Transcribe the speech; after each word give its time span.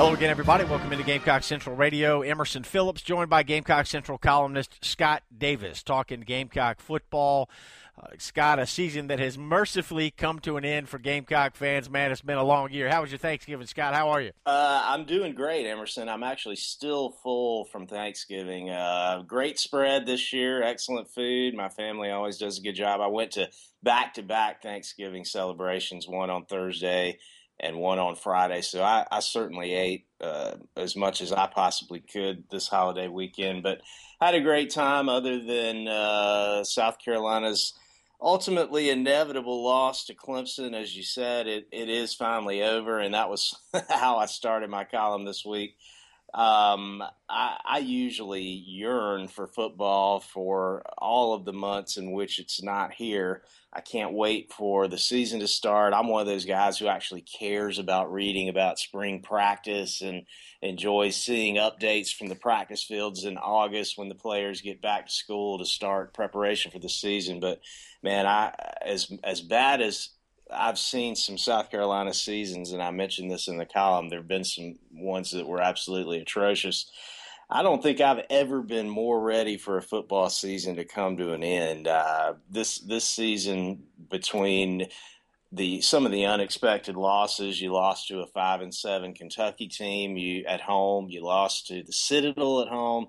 Hello 0.00 0.14
again, 0.14 0.30
everybody. 0.30 0.64
Welcome 0.64 0.94
into 0.94 1.04
Gamecock 1.04 1.42
Central 1.42 1.76
Radio. 1.76 2.22
Emerson 2.22 2.62
Phillips, 2.62 3.02
joined 3.02 3.28
by 3.28 3.42
Gamecock 3.42 3.84
Central 3.84 4.16
columnist 4.16 4.82
Scott 4.82 5.22
Davis, 5.36 5.82
talking 5.82 6.22
Gamecock 6.22 6.80
football. 6.80 7.50
Uh, 8.02 8.06
Scott, 8.16 8.58
a 8.58 8.66
season 8.66 9.08
that 9.08 9.18
has 9.18 9.36
mercifully 9.36 10.10
come 10.10 10.38
to 10.38 10.56
an 10.56 10.64
end 10.64 10.88
for 10.88 10.98
Gamecock 10.98 11.54
fans. 11.54 11.90
Man, 11.90 12.10
it's 12.10 12.22
been 12.22 12.38
a 12.38 12.42
long 12.42 12.72
year. 12.72 12.88
How 12.88 13.02
was 13.02 13.10
your 13.10 13.18
Thanksgiving, 13.18 13.66
Scott? 13.66 13.92
How 13.92 14.08
are 14.08 14.22
you? 14.22 14.30
Uh, 14.46 14.82
I'm 14.86 15.04
doing 15.04 15.34
great, 15.34 15.66
Emerson. 15.66 16.08
I'm 16.08 16.22
actually 16.22 16.56
still 16.56 17.10
full 17.22 17.66
from 17.66 17.86
Thanksgiving. 17.86 18.70
Uh, 18.70 19.22
great 19.26 19.58
spread 19.58 20.06
this 20.06 20.32
year, 20.32 20.62
excellent 20.62 21.10
food. 21.10 21.54
My 21.54 21.68
family 21.68 22.10
always 22.10 22.38
does 22.38 22.58
a 22.58 22.62
good 22.62 22.74
job. 22.74 23.02
I 23.02 23.08
went 23.08 23.32
to 23.32 23.50
back 23.82 24.14
to 24.14 24.22
back 24.22 24.62
Thanksgiving 24.62 25.26
celebrations, 25.26 26.08
one 26.08 26.30
on 26.30 26.46
Thursday 26.46 27.18
and 27.60 27.78
one 27.78 27.98
on 27.98 28.16
Friday. 28.16 28.62
So 28.62 28.82
I, 28.82 29.06
I 29.10 29.20
certainly 29.20 29.74
ate 29.74 30.06
uh, 30.20 30.54
as 30.76 30.96
much 30.96 31.20
as 31.20 31.32
I 31.32 31.46
possibly 31.46 32.00
could 32.00 32.44
this 32.50 32.68
holiday 32.68 33.08
weekend, 33.08 33.62
but 33.62 33.80
had 34.20 34.34
a 34.34 34.40
great 34.40 34.70
time 34.70 35.08
other 35.08 35.38
than 35.38 35.86
uh, 35.86 36.64
South 36.64 36.96
Carolina's 37.04 37.74
ultimately 38.20 38.90
inevitable 38.90 39.62
loss 39.62 40.04
to 40.06 40.14
Clemson. 40.14 40.74
As 40.74 40.96
you 40.96 41.02
said, 41.02 41.46
it, 41.46 41.68
it 41.72 41.88
is 41.88 42.14
finally 42.14 42.62
over, 42.62 42.98
and 42.98 43.14
that 43.14 43.30
was 43.30 43.54
how 43.88 44.16
I 44.16 44.26
started 44.26 44.70
my 44.70 44.84
column 44.84 45.24
this 45.24 45.44
week. 45.44 45.76
Um, 46.32 47.02
I, 47.28 47.56
I, 47.64 47.78
usually 47.78 48.42
yearn 48.42 49.26
for 49.26 49.48
football 49.48 50.20
for 50.20 50.84
all 50.96 51.34
of 51.34 51.44
the 51.44 51.52
months 51.52 51.96
in 51.96 52.12
which 52.12 52.38
it's 52.38 52.62
not 52.62 52.92
here. 52.92 53.42
I 53.72 53.80
can't 53.80 54.12
wait 54.12 54.52
for 54.52 54.86
the 54.86 54.98
season 54.98 55.40
to 55.40 55.48
start. 55.48 55.92
I'm 55.92 56.06
one 56.06 56.20
of 56.20 56.28
those 56.28 56.44
guys 56.44 56.78
who 56.78 56.86
actually 56.86 57.22
cares 57.22 57.80
about 57.80 58.12
reading 58.12 58.48
about 58.48 58.78
spring 58.78 59.22
practice 59.22 60.02
and 60.02 60.22
enjoys 60.62 61.16
seeing 61.16 61.56
updates 61.56 62.14
from 62.14 62.28
the 62.28 62.36
practice 62.36 62.84
fields 62.84 63.24
in 63.24 63.36
August 63.36 63.98
when 63.98 64.08
the 64.08 64.14
players 64.14 64.60
get 64.60 64.80
back 64.80 65.06
to 65.06 65.12
school 65.12 65.58
to 65.58 65.66
start 65.66 66.14
preparation 66.14 66.70
for 66.70 66.78
the 66.78 66.88
season. 66.88 67.40
But 67.40 67.60
man, 68.04 68.26
I 68.26 68.54
as 68.84 69.10
as 69.24 69.40
bad 69.40 69.82
as 69.82 70.10
I've 70.52 70.78
seen 70.78 71.16
some 71.16 71.38
South 71.38 71.70
Carolina 71.70 72.14
seasons, 72.14 72.72
and 72.72 72.82
I 72.82 72.90
mentioned 72.90 73.30
this 73.30 73.48
in 73.48 73.58
the 73.58 73.66
column. 73.66 74.08
There 74.08 74.20
have 74.20 74.28
been 74.28 74.44
some 74.44 74.76
ones 74.92 75.30
that 75.32 75.46
were 75.46 75.60
absolutely 75.60 76.20
atrocious. 76.20 76.90
I 77.48 77.62
don't 77.62 77.82
think 77.82 78.00
I've 78.00 78.24
ever 78.30 78.62
been 78.62 78.88
more 78.88 79.20
ready 79.20 79.56
for 79.56 79.76
a 79.76 79.82
football 79.82 80.30
season 80.30 80.76
to 80.76 80.84
come 80.84 81.16
to 81.16 81.32
an 81.32 81.42
end. 81.42 81.88
Uh, 81.88 82.34
this 82.48 82.78
this 82.78 83.04
season, 83.04 83.82
between 84.08 84.86
the 85.50 85.80
some 85.80 86.06
of 86.06 86.12
the 86.12 86.26
unexpected 86.26 86.96
losses, 86.96 87.60
you 87.60 87.72
lost 87.72 88.06
to 88.08 88.20
a 88.20 88.26
five 88.28 88.60
and 88.60 88.74
seven 88.74 89.14
Kentucky 89.14 89.66
team. 89.66 90.16
You 90.16 90.44
at 90.46 90.60
home, 90.60 91.08
you 91.10 91.24
lost 91.24 91.66
to 91.68 91.82
the 91.82 91.92
Citadel 91.92 92.60
at 92.62 92.68
home. 92.68 93.08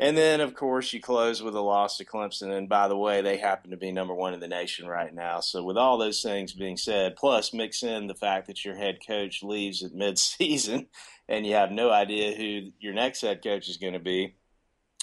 And 0.00 0.16
then, 0.16 0.40
of 0.40 0.54
course, 0.54 0.94
you 0.94 1.00
close 1.02 1.42
with 1.42 1.54
a 1.54 1.60
loss 1.60 1.98
to 1.98 2.06
Clemson. 2.06 2.56
And 2.56 2.70
by 2.70 2.88
the 2.88 2.96
way, 2.96 3.20
they 3.20 3.36
happen 3.36 3.70
to 3.70 3.76
be 3.76 3.92
number 3.92 4.14
one 4.14 4.32
in 4.32 4.40
the 4.40 4.48
nation 4.48 4.86
right 4.88 5.14
now. 5.14 5.40
So, 5.40 5.62
with 5.62 5.76
all 5.76 5.98
those 5.98 6.22
things 6.22 6.54
being 6.54 6.78
said, 6.78 7.16
plus 7.16 7.52
mix 7.52 7.82
in 7.82 8.06
the 8.06 8.14
fact 8.14 8.46
that 8.46 8.64
your 8.64 8.74
head 8.74 9.00
coach 9.06 9.42
leaves 9.42 9.82
at 9.82 9.92
midseason 9.94 10.86
and 11.28 11.46
you 11.46 11.52
have 11.52 11.70
no 11.70 11.90
idea 11.90 12.34
who 12.34 12.70
your 12.80 12.94
next 12.94 13.20
head 13.20 13.44
coach 13.44 13.68
is 13.68 13.76
going 13.76 13.92
to 13.92 13.98
be, 13.98 14.36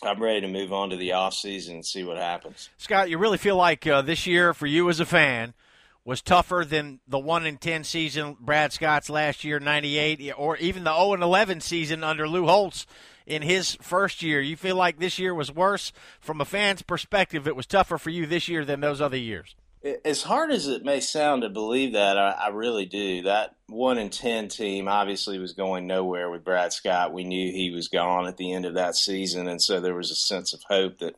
I'm 0.01 0.21
ready 0.21 0.41
to 0.41 0.47
move 0.47 0.73
on 0.73 0.89
to 0.89 0.95
the 0.95 1.09
offseason 1.09 1.75
and 1.75 1.85
see 1.85 2.03
what 2.03 2.17
happens. 2.17 2.69
Scott, 2.77 3.11
you 3.11 3.19
really 3.19 3.37
feel 3.37 3.55
like 3.55 3.85
uh, 3.85 4.01
this 4.01 4.25
year 4.25 4.51
for 4.55 4.65
you 4.65 4.89
as 4.89 4.99
a 4.99 5.05
fan 5.05 5.53
was 6.07 6.21
tougher 6.21 6.63
than 6.65 7.01
the 7.05 7.19
1 7.19 7.45
in 7.45 7.57
10 7.57 7.83
season 7.83 8.37
Brad 8.39 8.71
Scott's 8.71 9.09
last 9.09 9.43
year 9.43 9.59
98 9.59 10.31
or 10.37 10.55
even 10.55 10.85
the 10.85 10.95
0 10.95 11.15
and 11.15 11.21
11 11.21 11.59
season 11.59 12.01
under 12.01 12.29
Lou 12.29 12.47
Holtz 12.47 12.87
in 13.25 13.41
his 13.41 13.75
first 13.81 14.23
year. 14.23 14.39
You 14.39 14.55
feel 14.55 14.77
like 14.77 14.99
this 14.99 15.19
year 15.19 15.35
was 15.35 15.53
worse 15.53 15.91
from 16.21 16.39
a 16.39 16.45
fan's 16.45 16.81
perspective. 16.81 17.45
It 17.45 17.57
was 17.57 17.65
tougher 17.65 17.97
for 17.97 18.09
you 18.09 18.25
this 18.25 18.47
year 18.47 18.63
than 18.63 18.79
those 18.79 19.01
other 19.01 19.17
years. 19.17 19.53
As 20.05 20.23
hard 20.23 20.49
as 20.49 20.69
it 20.69 20.85
may 20.85 21.01
sound 21.01 21.41
to 21.41 21.49
believe 21.49 21.91
that, 21.91 22.17
I, 22.17 22.31
I 22.31 22.47
really 22.49 22.85
do. 22.85 23.23
That 23.23 23.55
one 23.67 23.97
in 23.97 24.09
ten 24.09 24.47
team 24.47 24.87
obviously 24.87 25.39
was 25.39 25.51
going 25.51 25.87
nowhere 25.87 26.29
with 26.29 26.45
Brad 26.45 26.71
Scott. 26.71 27.11
We 27.11 27.25
knew 27.25 27.51
he 27.51 27.69
was 27.69 27.89
gone 27.89 28.27
at 28.27 28.37
the 28.37 28.53
end 28.53 28.65
of 28.65 28.75
that 28.75 28.95
season, 28.95 29.49
and 29.49 29.61
so 29.61 29.81
there 29.81 29.93
was 29.93 30.09
a 30.09 30.15
sense 30.15 30.53
of 30.53 30.63
hope 30.69 30.99
that 30.99 31.15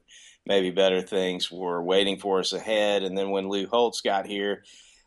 maybe 0.49 0.71
better 0.71 1.01
things 1.01 1.51
were 1.51 1.81
waiting 1.81 2.17
for 2.17 2.39
us 2.39 2.51
ahead. 2.51 3.03
And 3.03 3.15
then 3.15 3.29
when 3.29 3.47
Lou 3.47 3.67
Holtz 3.67 4.01
got 4.01 4.25
here, 4.25 4.63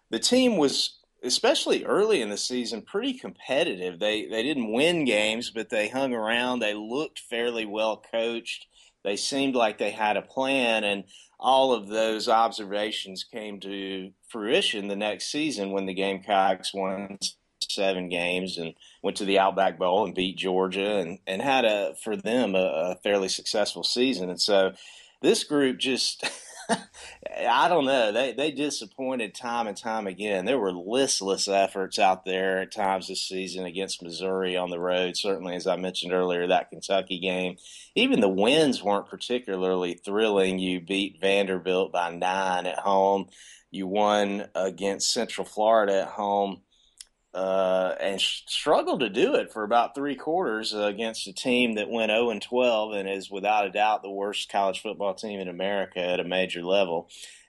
the 0.09 0.21
team 0.21 0.57
was 0.57 1.01
especially 1.25 1.85
early 1.85 2.23
in 2.23 2.31
the 2.31 2.37
season, 2.37 2.83
pretty 2.83 3.15
competitive. 3.15 3.99
They 3.99 4.27
they 4.27 4.43
didn't 4.43 4.73
win 4.73 5.05
games, 5.05 5.51
but 5.51 5.69
they 5.69 5.89
hung 5.89 6.15
around. 6.15 6.61
They 6.61 6.75
looked 6.75 7.19
fairly 7.19 7.67
well 7.67 8.03
coached. 8.11 8.67
They 9.05 9.17
seemed 9.17 9.57
like 9.57 9.79
they 9.79 9.91
had 9.91 10.17
a 10.17 10.23
plan, 10.23 10.85
and 10.85 11.05
all 11.41 11.73
of 11.73 11.89
those 11.89 12.29
observations 12.29 13.25
came 13.25 13.59
to 13.61 14.13
fruition 14.29 14.87
the 14.87 14.97
next 14.97 15.33
season 15.33 15.73
when 15.73 15.87
the 15.87 15.95
Gamecocks 15.95 16.73
won 16.73 17.19
seven 17.69 18.09
games 18.09 18.59
and 18.59 18.75
went 19.03 19.17
to 19.17 19.25
the 19.25 19.41
Outback 19.41 19.77
Bowl 19.77 20.05
and 20.05 20.15
beat 20.15 20.37
Georgia 20.37 20.99
and, 20.99 21.19
and 21.27 21.43
had 21.43 21.65
a 21.65 21.95
for 22.03 22.17
them 22.17 22.55
a, 22.55 22.93
a 22.93 22.97
fairly 23.03 23.29
successful 23.29 23.83
season. 23.83 24.31
And 24.31 24.41
so 24.41 24.73
this 25.23 25.45
group 25.45 25.79
just 25.79 26.25
I 27.47 27.69
don't 27.69 27.85
know. 27.85 28.13
They 28.13 28.33
they 28.33 28.51
disappointed 28.51 29.35
time 29.35 29.67
and 29.67 29.77
time 29.77 30.07
again. 30.07 30.45
There 30.45 30.59
were 30.59 30.73
listless 30.73 31.49
efforts 31.49 31.99
out 31.99 32.25
there 32.25 32.61
at 32.61 32.73
times 32.73 33.09
this 33.09 33.23
season 33.23 33.65
against 33.65 34.03
Missouri 34.03 34.57
on 34.57 34.71
the 34.71 34.79
road. 34.79 35.17
Certainly, 35.17 35.57
as 35.57 35.67
I 35.67 35.77
mentioned 35.77 36.13
earlier, 36.13 36.47
that 36.47 36.71
Kentucky 36.71 37.19
game. 37.19 37.57
Even 37.95 38.21
the 38.21 38.29
wins 38.29 38.83
weren't 38.83 39.09
particularly 39.09 39.95
thrilling. 39.95 40.59
You 40.59 40.81
beat 40.81 41.21
Vanderbilt 41.21 41.93
by 41.93 42.11
nine 42.11 42.67
at 42.67 42.79
home. 42.79 43.27
You 43.71 43.87
won 43.87 44.47
against 44.55 45.13
Central 45.13 45.47
Florida 45.47 46.03
at 46.03 46.09
home 46.09 46.61
uh, 47.35 47.95
and 48.01 48.21
sh- 48.21 48.43
struggled 48.47 49.01
to 49.01 49.09
do 49.09 49.35
it 49.35 49.53
for 49.53 49.63
about 49.63 49.95
three 49.95 50.15
quarters 50.17 50.75
uh, 50.75 50.83
against 50.83 51.27
a 51.27 51.33
team 51.33 51.75
that 51.75 51.89
went 51.89 52.11
0 52.11 52.31
and 52.31 52.43
12 52.43 52.93
and 52.93 53.09
is 53.09 53.31
without 53.31 53.67
a 53.67 53.71
doubt 53.71 54.03
the 54.03 54.11
worst 54.11 54.51
college 54.51 54.81
football 54.81 55.15
team 55.15 55.41
in 55.41 55.49
America 55.49 56.01
at 56.01 56.21
a 56.21 56.25
major 56.25 56.63
level. 56.63 57.09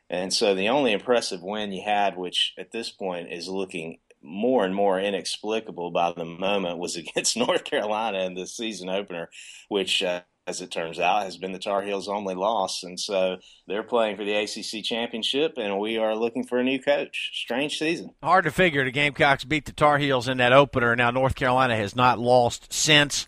And 0.10 0.34
so 0.34 0.56
the 0.56 0.70
only 0.70 0.94
impressive 0.94 1.42
win 1.42 1.72
you 1.72 1.84
had, 1.84 2.18
which 2.18 2.54
at 2.58 2.72
this 2.72 2.92
point 2.92 3.32
is 3.32 3.48
looking 3.48 4.00
more 4.22 4.64
and 4.64 4.74
more 4.74 5.00
inexplicable 5.00 5.92
by 5.92 6.14
the 6.14 6.26
moment, 6.26 6.78
was 6.78 6.96
against 6.98 7.36
North 7.36 7.66
Carolina 7.66 8.20
in 8.20 8.36
the 8.36 8.48
season 8.48 8.90
opener, 8.90 9.30
which 9.68 10.02
uh, 10.02 10.22
as 10.46 10.62
it 10.62 10.72
turns 10.72 11.00
out, 11.00 11.24
has 11.24 11.38
been 11.38 11.54
the 11.54 11.59
Tar 11.59 11.81
Heels' 11.81 12.09
only 12.09 12.36
loss. 12.36 12.84
And 12.84 13.00
so 13.00 13.38
they're 13.68 13.84
playing 13.84 14.18
for 14.18 14.26
the 14.26 14.36
ACC 14.36 14.84
championship, 14.84 15.54
and 15.58 15.80
we 15.80 15.98
are 15.98 16.16
looking 16.16 16.46
for 16.46 16.58
a 16.58 16.64
new 16.64 16.82
coach. 16.82 17.32
Strange 17.34 17.78
season. 17.78 18.12
Hard 18.22 18.44
to 18.46 18.52
figure 18.52 18.84
the 18.84 18.91
Gamecocks 18.91 19.46
beat 19.46 19.66
the 19.66 19.72
Tar 19.72 20.00
Heels 20.00 20.28
in 20.28 20.38
that 20.38 20.52
opener. 20.52 20.96
Now, 20.96 21.12
North 21.12 21.35
Carolina 21.35 21.76
has 21.78 21.96
not 21.96 22.20
lost 22.20 22.73
since. 22.73 23.26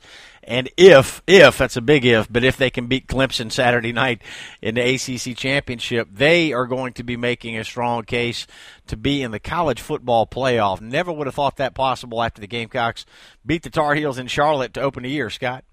And 0.47 0.69
if, 0.77 1.23
if, 1.25 1.57
that's 1.57 1.77
a 1.77 1.81
big 1.81 2.05
if, 2.05 2.31
but 2.31 2.43
if 2.43 2.57
they 2.57 2.69
can 2.69 2.85
beat 2.85 3.07
Clemson 3.07 3.51
Saturday 3.51 3.91
night 3.91 4.21
in 4.61 4.75
the 4.75 4.81
ACC 4.81 5.35
championship, 5.35 6.07
they 6.11 6.53
are 6.53 6.67
going 6.67 6.93
to 6.93 7.03
be 7.03 7.17
making 7.17 7.57
a 7.57 7.63
strong 7.63 8.03
case 8.03 8.45
to 8.87 8.95
be 8.95 9.23
in 9.23 9.31
the 9.31 9.39
college 9.39 9.81
football 9.81 10.27
playoff. 10.27 10.81
Never 10.81 11.11
would 11.11 11.25
have 11.25 11.33
thought 11.33 11.57
that 11.57 11.73
possible 11.73 12.21
after 12.21 12.41
the 12.41 12.47
Gamecocks 12.47 13.07
beat 13.43 13.63
the 13.63 13.71
Tar 13.71 13.95
Heels 13.95 14.19
in 14.19 14.27
Charlotte 14.27 14.75
to 14.75 14.81
open 14.81 15.01
the 15.01 15.09
year, 15.09 15.31
Scott. 15.31 15.63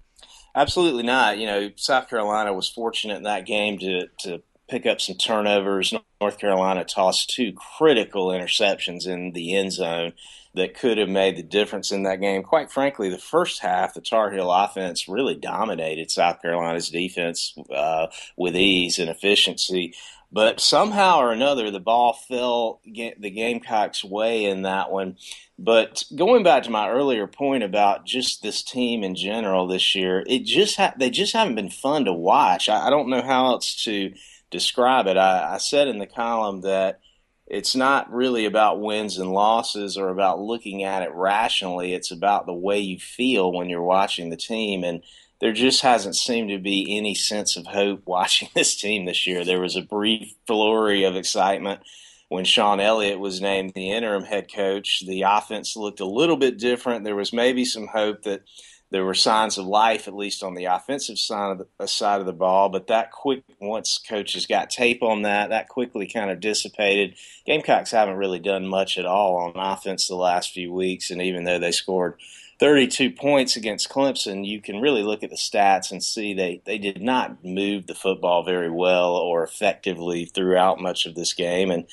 Absolutely 0.55 1.03
not. 1.03 1.37
You 1.37 1.47
know, 1.47 1.71
South 1.75 2.09
Carolina 2.09 2.53
was 2.53 2.69
fortunate 2.69 3.17
in 3.17 3.23
that 3.23 3.45
game 3.45 3.79
to 3.79 4.07
to 4.19 4.41
pick 4.69 4.85
up 4.85 5.01
some 5.01 5.15
turnovers. 5.15 5.93
North 6.21 6.37
Carolina 6.37 6.83
tossed 6.85 7.29
two 7.29 7.53
critical 7.53 8.27
interceptions 8.29 9.07
in 9.07 9.31
the 9.31 9.55
end 9.55 9.73
zone 9.73 10.13
that 10.55 10.75
could 10.75 10.97
have 10.97 11.09
made 11.09 11.35
the 11.35 11.43
difference 11.43 11.91
in 11.91 12.03
that 12.03 12.21
game. 12.21 12.43
Quite 12.43 12.71
frankly, 12.71 13.09
the 13.09 13.17
first 13.17 13.59
half, 13.59 13.93
the 13.93 14.01
Tar 14.01 14.31
Heel 14.31 14.51
offense 14.51 15.07
really 15.07 15.35
dominated 15.35 16.11
South 16.11 16.41
Carolina's 16.41 16.89
defense 16.89 17.55
uh, 17.75 18.07
with 18.37 18.55
ease 18.55 18.99
and 18.99 19.09
efficiency. 19.09 19.95
But 20.33 20.59
somehow 20.59 21.19
or 21.19 21.31
another, 21.31 21.69
the 21.69 21.79
ball 21.79 22.13
fell 22.13 22.81
the 22.83 23.29
Gamecocks' 23.29 24.03
way 24.03 24.45
in 24.45 24.63
that 24.63 24.91
one. 24.91 25.17
But 25.59 26.03
going 26.15 26.41
back 26.41 26.63
to 26.63 26.71
my 26.71 26.89
earlier 26.89 27.27
point 27.27 27.61
about 27.61 28.07
just 28.07 28.41
this 28.41 28.63
team 28.63 29.03
in 29.03 29.13
general 29.13 29.67
this 29.67 29.93
year, 29.93 30.23
it 30.25 30.43
just 30.43 30.77
ha- 30.77 30.95
they 30.97 31.11
just 31.11 31.33
haven't 31.33 31.53
been 31.53 31.69
fun 31.69 32.05
to 32.05 32.13
watch. 32.13 32.67
I, 32.67 32.87
I 32.87 32.89
don't 32.89 33.09
know 33.09 33.21
how 33.21 33.45
else 33.45 33.83
to 33.83 34.11
describe 34.49 35.05
it. 35.05 35.17
I, 35.17 35.53
I 35.53 35.57
said 35.59 35.87
in 35.87 35.99
the 35.99 36.07
column 36.07 36.61
that 36.61 36.99
it's 37.45 37.75
not 37.75 38.11
really 38.11 38.45
about 38.45 38.81
wins 38.81 39.19
and 39.19 39.31
losses 39.31 39.97
or 39.97 40.09
about 40.09 40.39
looking 40.39 40.83
at 40.83 41.03
it 41.03 41.13
rationally. 41.13 41.93
It's 41.93 42.09
about 42.09 42.47
the 42.47 42.53
way 42.53 42.79
you 42.79 42.97
feel 42.97 43.51
when 43.51 43.69
you're 43.69 43.83
watching 43.83 44.31
the 44.31 44.37
team. 44.37 44.83
And 44.83 45.03
there 45.43 45.51
just 45.51 45.81
hasn't 45.81 46.15
seemed 46.15 46.47
to 46.51 46.57
be 46.57 46.97
any 46.97 47.13
sense 47.13 47.57
of 47.57 47.67
hope 47.67 48.03
watching 48.07 48.47
this 48.55 48.77
team 48.77 49.03
this 49.03 49.27
year. 49.27 49.43
There 49.43 49.59
was 49.59 49.75
a 49.75 49.81
brief 49.81 50.33
flurry 50.47 51.03
of 51.03 51.17
excitement 51.17 51.81
when 52.29 52.45
Shawn 52.45 52.79
Elliott 52.79 53.19
was 53.19 53.41
named 53.41 53.73
the 53.75 53.91
interim 53.91 54.23
head 54.23 54.49
coach. 54.49 55.03
The 55.05 55.23
offense 55.23 55.75
looked 55.75 55.99
a 55.99 56.05
little 56.05 56.37
bit 56.37 56.57
different. 56.57 57.03
There 57.03 57.17
was 57.17 57.33
maybe 57.33 57.65
some 57.65 57.87
hope 57.87 58.21
that 58.23 58.43
there 58.89 59.03
were 59.03 59.13
signs 59.13 59.57
of 59.57 59.65
life, 59.65 60.07
at 60.07 60.15
least 60.15 60.43
on 60.43 60.53
the 60.53 60.65
offensive 60.65 61.19
side 61.19 61.51
of 61.51 61.57
the, 61.57 61.67
uh, 61.77 61.87
side 61.87 62.21
of 62.21 62.25
the 62.25 62.31
ball. 62.31 62.69
But 62.69 62.87
that 62.87 63.11
quick, 63.11 63.43
once 63.59 63.97
coaches 63.97 64.45
got 64.45 64.69
tape 64.69 65.03
on 65.03 65.23
that, 65.23 65.49
that 65.49 65.67
quickly 65.67 66.07
kind 66.07 66.31
of 66.31 66.39
dissipated. 66.39 67.15
Gamecocks 67.45 67.91
haven't 67.91 68.15
really 68.15 68.39
done 68.39 68.65
much 68.65 68.97
at 68.97 69.05
all 69.05 69.35
on 69.35 69.53
offense 69.57 70.07
the 70.07 70.15
last 70.15 70.53
few 70.53 70.71
weeks, 70.71 71.11
and 71.11 71.21
even 71.21 71.43
though 71.43 71.59
they 71.59 71.73
scored 71.73 72.17
32 72.63 73.11
points 73.11 73.57
against 73.57 73.89
Clemson, 73.89 74.47
you 74.47 74.61
can 74.61 74.79
really 74.79 75.03
look 75.03 75.21
at 75.21 75.29
the 75.29 75.35
stats 75.35 75.91
and 75.91 76.01
see 76.01 76.33
they, 76.33 76.61
they 76.63 76.77
did 76.77 77.01
not 77.01 77.43
move 77.43 77.87
the 77.87 77.93
football 77.93 78.41
very 78.41 78.71
well 78.71 79.17
or 79.17 79.43
effectively 79.43 80.23
throughout 80.23 80.79
much 80.79 81.05
of 81.05 81.13
this 81.13 81.33
game, 81.33 81.69
and 81.71 81.85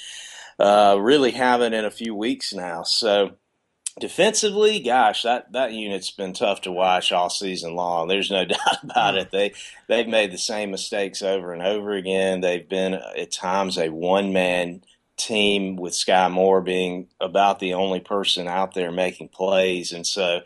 uh, 0.61 0.97
really 1.01 1.33
haven't 1.33 1.75
in 1.75 1.85
a 1.85 1.91
few 1.91 2.15
weeks 2.15 2.55
now. 2.55 2.85
So 2.85 3.33
defensively, 3.99 4.79
gosh, 4.79 5.25
that, 5.25 5.51
that 5.51 5.73
unit's 5.73 6.13
been 6.13 6.35
tough 6.35 6.61
to 6.61 6.71
watch 6.71 7.11
all 7.11 7.31
season 7.31 7.75
long. 7.75 8.07
There's 8.07 8.31
no 8.31 8.45
doubt 8.45 8.85
about 8.85 9.17
it. 9.17 9.33
They 9.33 9.55
they've 9.89 10.07
made 10.07 10.31
the 10.31 10.39
same 10.39 10.71
mistakes 10.71 11.21
over 11.21 11.53
and 11.53 11.63
over 11.63 11.95
again. 11.95 12.43
They've 12.43 12.69
been 12.69 12.95
at 12.95 13.33
times 13.33 13.77
a 13.77 13.89
one 13.89 14.33
man 14.33 14.83
team 15.21 15.77
with 15.77 15.93
Skai 15.93 16.31
Moore 16.31 16.61
being 16.61 17.09
about 17.21 17.59
the 17.59 17.75
only 17.75 18.01
person 18.01 18.49
out 18.49 18.75
there 18.75 18.91
making 18.91 19.29
plays. 19.29 19.93
And 19.93 20.07
so, 20.07 20.41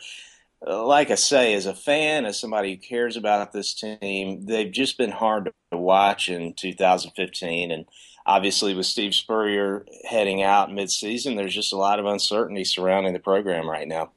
uh, 0.67 0.87
like 0.87 1.11
I 1.11 1.15
say, 1.15 1.55
as 1.55 1.67
a 1.67 1.75
fan, 1.75 2.25
as 2.26 2.38
somebody 2.38 2.75
who 2.75 2.81
cares 2.81 3.17
about 3.17 3.53
this 3.53 3.75
team, 3.75 4.47
they've 4.47 4.73
just 4.73 4.99
been 4.99 5.11
hard 5.11 5.50
to 5.71 5.79
watch 5.79 6.29
in 6.29 6.55
2015. 6.55 7.71
And 7.71 7.85
obviously, 8.26 8.75
with 8.75 8.87
Steve 8.87 9.15
Spurrier 9.15 9.87
heading 10.09 10.43
out 10.43 10.71
midseason, 10.71 11.37
there's 11.37 11.55
just 11.55 11.73
a 11.73 11.79
lot 11.79 11.99
of 11.99 12.06
uncertainty 12.06 12.65
surrounding 12.65 13.12
the 13.12 13.21
program 13.21 13.69
right 13.69 13.88
now. 13.88 14.11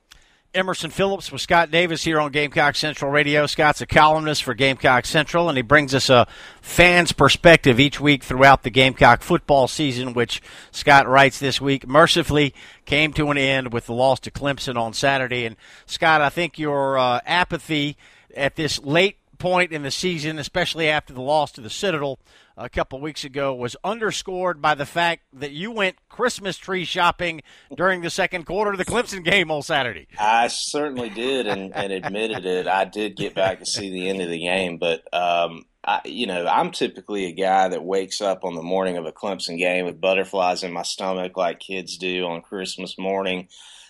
Emerson 0.53 0.89
Phillips 0.89 1.31
with 1.31 1.41
Scott 1.41 1.71
Davis 1.71 2.03
here 2.03 2.19
on 2.19 2.31
Gamecock 2.31 2.75
Central 2.75 3.11
Radio. 3.11 3.45
Scott's 3.45 3.81
a 3.81 3.85
columnist 3.85 4.43
for 4.43 4.53
Gamecock 4.53 5.05
Central, 5.05 5.49
and 5.49 5.57
he 5.57 5.61
brings 5.61 5.93
us 5.93 6.09
a 6.09 6.27
fan's 6.61 7.11
perspective 7.11 7.79
each 7.79 7.99
week 7.99 8.23
throughout 8.23 8.63
the 8.63 8.69
Gamecock 8.69 9.21
football 9.21 9.67
season, 9.67 10.13
which 10.13 10.41
Scott 10.71 11.07
writes 11.07 11.39
this 11.39 11.61
week 11.61 11.87
mercifully 11.87 12.53
came 12.85 13.13
to 13.13 13.29
an 13.29 13.37
end 13.37 13.73
with 13.73 13.85
the 13.85 13.93
loss 13.93 14.19
to 14.21 14.31
Clemson 14.31 14.77
on 14.77 14.93
Saturday. 14.93 15.45
And 15.45 15.55
Scott, 15.85 16.21
I 16.21 16.29
think 16.29 16.57
your 16.57 16.97
uh, 16.97 17.19
apathy 17.25 17.97
at 18.35 18.55
this 18.55 18.79
late 18.79 19.17
point 19.37 19.71
in 19.71 19.83
the 19.83 19.91
season, 19.91 20.39
especially 20.39 20.89
after 20.89 21.13
the 21.13 21.21
loss 21.21 21.51
to 21.53 21.61
the 21.61 21.69
Citadel, 21.69 22.19
a 22.57 22.69
couple 22.69 22.99
weeks 22.99 23.23
ago 23.23 23.53
was 23.53 23.75
underscored 23.83 24.61
by 24.61 24.73
the 24.73 24.85
fact 24.85 25.23
that 25.31 25.51
you 25.51 25.71
went 25.71 25.97
Christmas 26.09 26.57
tree 26.57 26.85
shopping 26.85 27.41
during 27.75 28.01
the 28.01 28.09
second 28.09 28.45
quarter 28.45 28.71
of 28.71 28.77
the 28.77 28.85
Clemson 28.85 29.23
game 29.23 29.51
on 29.51 29.61
Saturday. 29.61 30.07
I 30.19 30.47
certainly 30.47 31.09
did, 31.09 31.47
and, 31.47 31.73
and 31.75 31.93
admitted 31.93 32.45
it. 32.45 32.67
I 32.67 32.85
did 32.85 33.15
get 33.15 33.35
back 33.35 33.59
to 33.59 33.65
see 33.65 33.91
the 33.91 34.09
end 34.09 34.21
of 34.21 34.29
the 34.29 34.39
game, 34.39 34.77
but 34.77 35.01
um, 35.13 35.65
I, 35.87 36.01
you 36.03 36.27
know, 36.27 36.45
I'm 36.45 36.71
typically 36.71 37.25
a 37.25 37.31
guy 37.31 37.69
that 37.69 37.83
wakes 37.83 38.19
up 38.19 38.43
on 38.43 38.55
the 38.55 38.61
morning 38.61 38.97
of 38.97 39.05
a 39.05 39.13
Clemson 39.13 39.57
game 39.57 39.85
with 39.85 40.01
butterflies 40.01 40.61
in 40.61 40.73
my 40.73 40.83
stomach, 40.83 41.37
like 41.37 41.61
kids 41.61 41.97
do 41.97 42.25
on 42.25 42.41
Christmas 42.41 42.97
morning. 42.97 43.47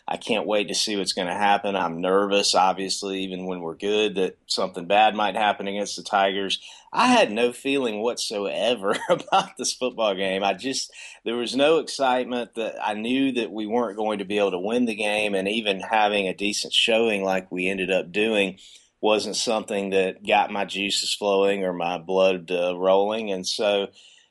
I 0.08 0.16
can't 0.16 0.46
wait 0.46 0.68
to 0.68 0.76
see 0.76 0.96
what's 0.96 1.12
going 1.12 1.28
to 1.28 1.34
happen. 1.34 1.76
I'm 1.76 2.00
nervous, 2.00 2.54
obviously, 2.54 3.24
even 3.24 3.48
when 3.48 3.62
we're 3.62 3.76
good, 3.76 4.16
that 4.16 4.38
something 4.46 4.86
bad 4.86 5.16
might 5.16 5.36
happen 5.36 5.68
against 5.68 5.98
the 5.98 6.04
Tigers. 6.04 6.60
I 6.94 7.08
had 7.08 7.32
no 7.32 7.52
feeling 7.52 8.02
whatsoever 8.02 8.96
about 9.10 9.58
this 9.58 9.74
football 9.74 10.14
game. 10.14 10.44
I 10.44 10.54
just, 10.54 10.92
there 11.26 11.36
was 11.36 11.56
no 11.56 11.80
excitement 11.80 12.54
that 12.56 12.76
I 12.82 12.94
knew 12.94 13.34
that 13.34 13.52
we 13.52 13.66
weren't 13.66 13.98
going 13.98 14.20
to 14.20 14.26
be 14.26 14.38
able 14.38 14.52
to 14.52 14.60
win 14.60 14.86
the 14.86 14.96
game, 14.96 15.34
and 15.34 15.48
even 15.48 15.82
having 15.82 16.28
a 16.28 16.34
decent 16.34 16.74
showing 16.74 17.24
like 17.24 17.52
we 17.52 17.68
ended 17.68 17.92
up 17.92 18.12
doing 18.12 18.60
wasn't 19.02 19.36
something 19.36 19.92
that 19.92 20.26
got 20.26 20.52
my 20.52 20.66
juices 20.66 21.14
flowing 21.14 21.64
or 21.64 21.74
my 21.74 21.98
blood 21.98 22.52
uh, 22.52 22.78
rolling. 22.78 23.32
And 23.32 23.46
so, 23.46 23.88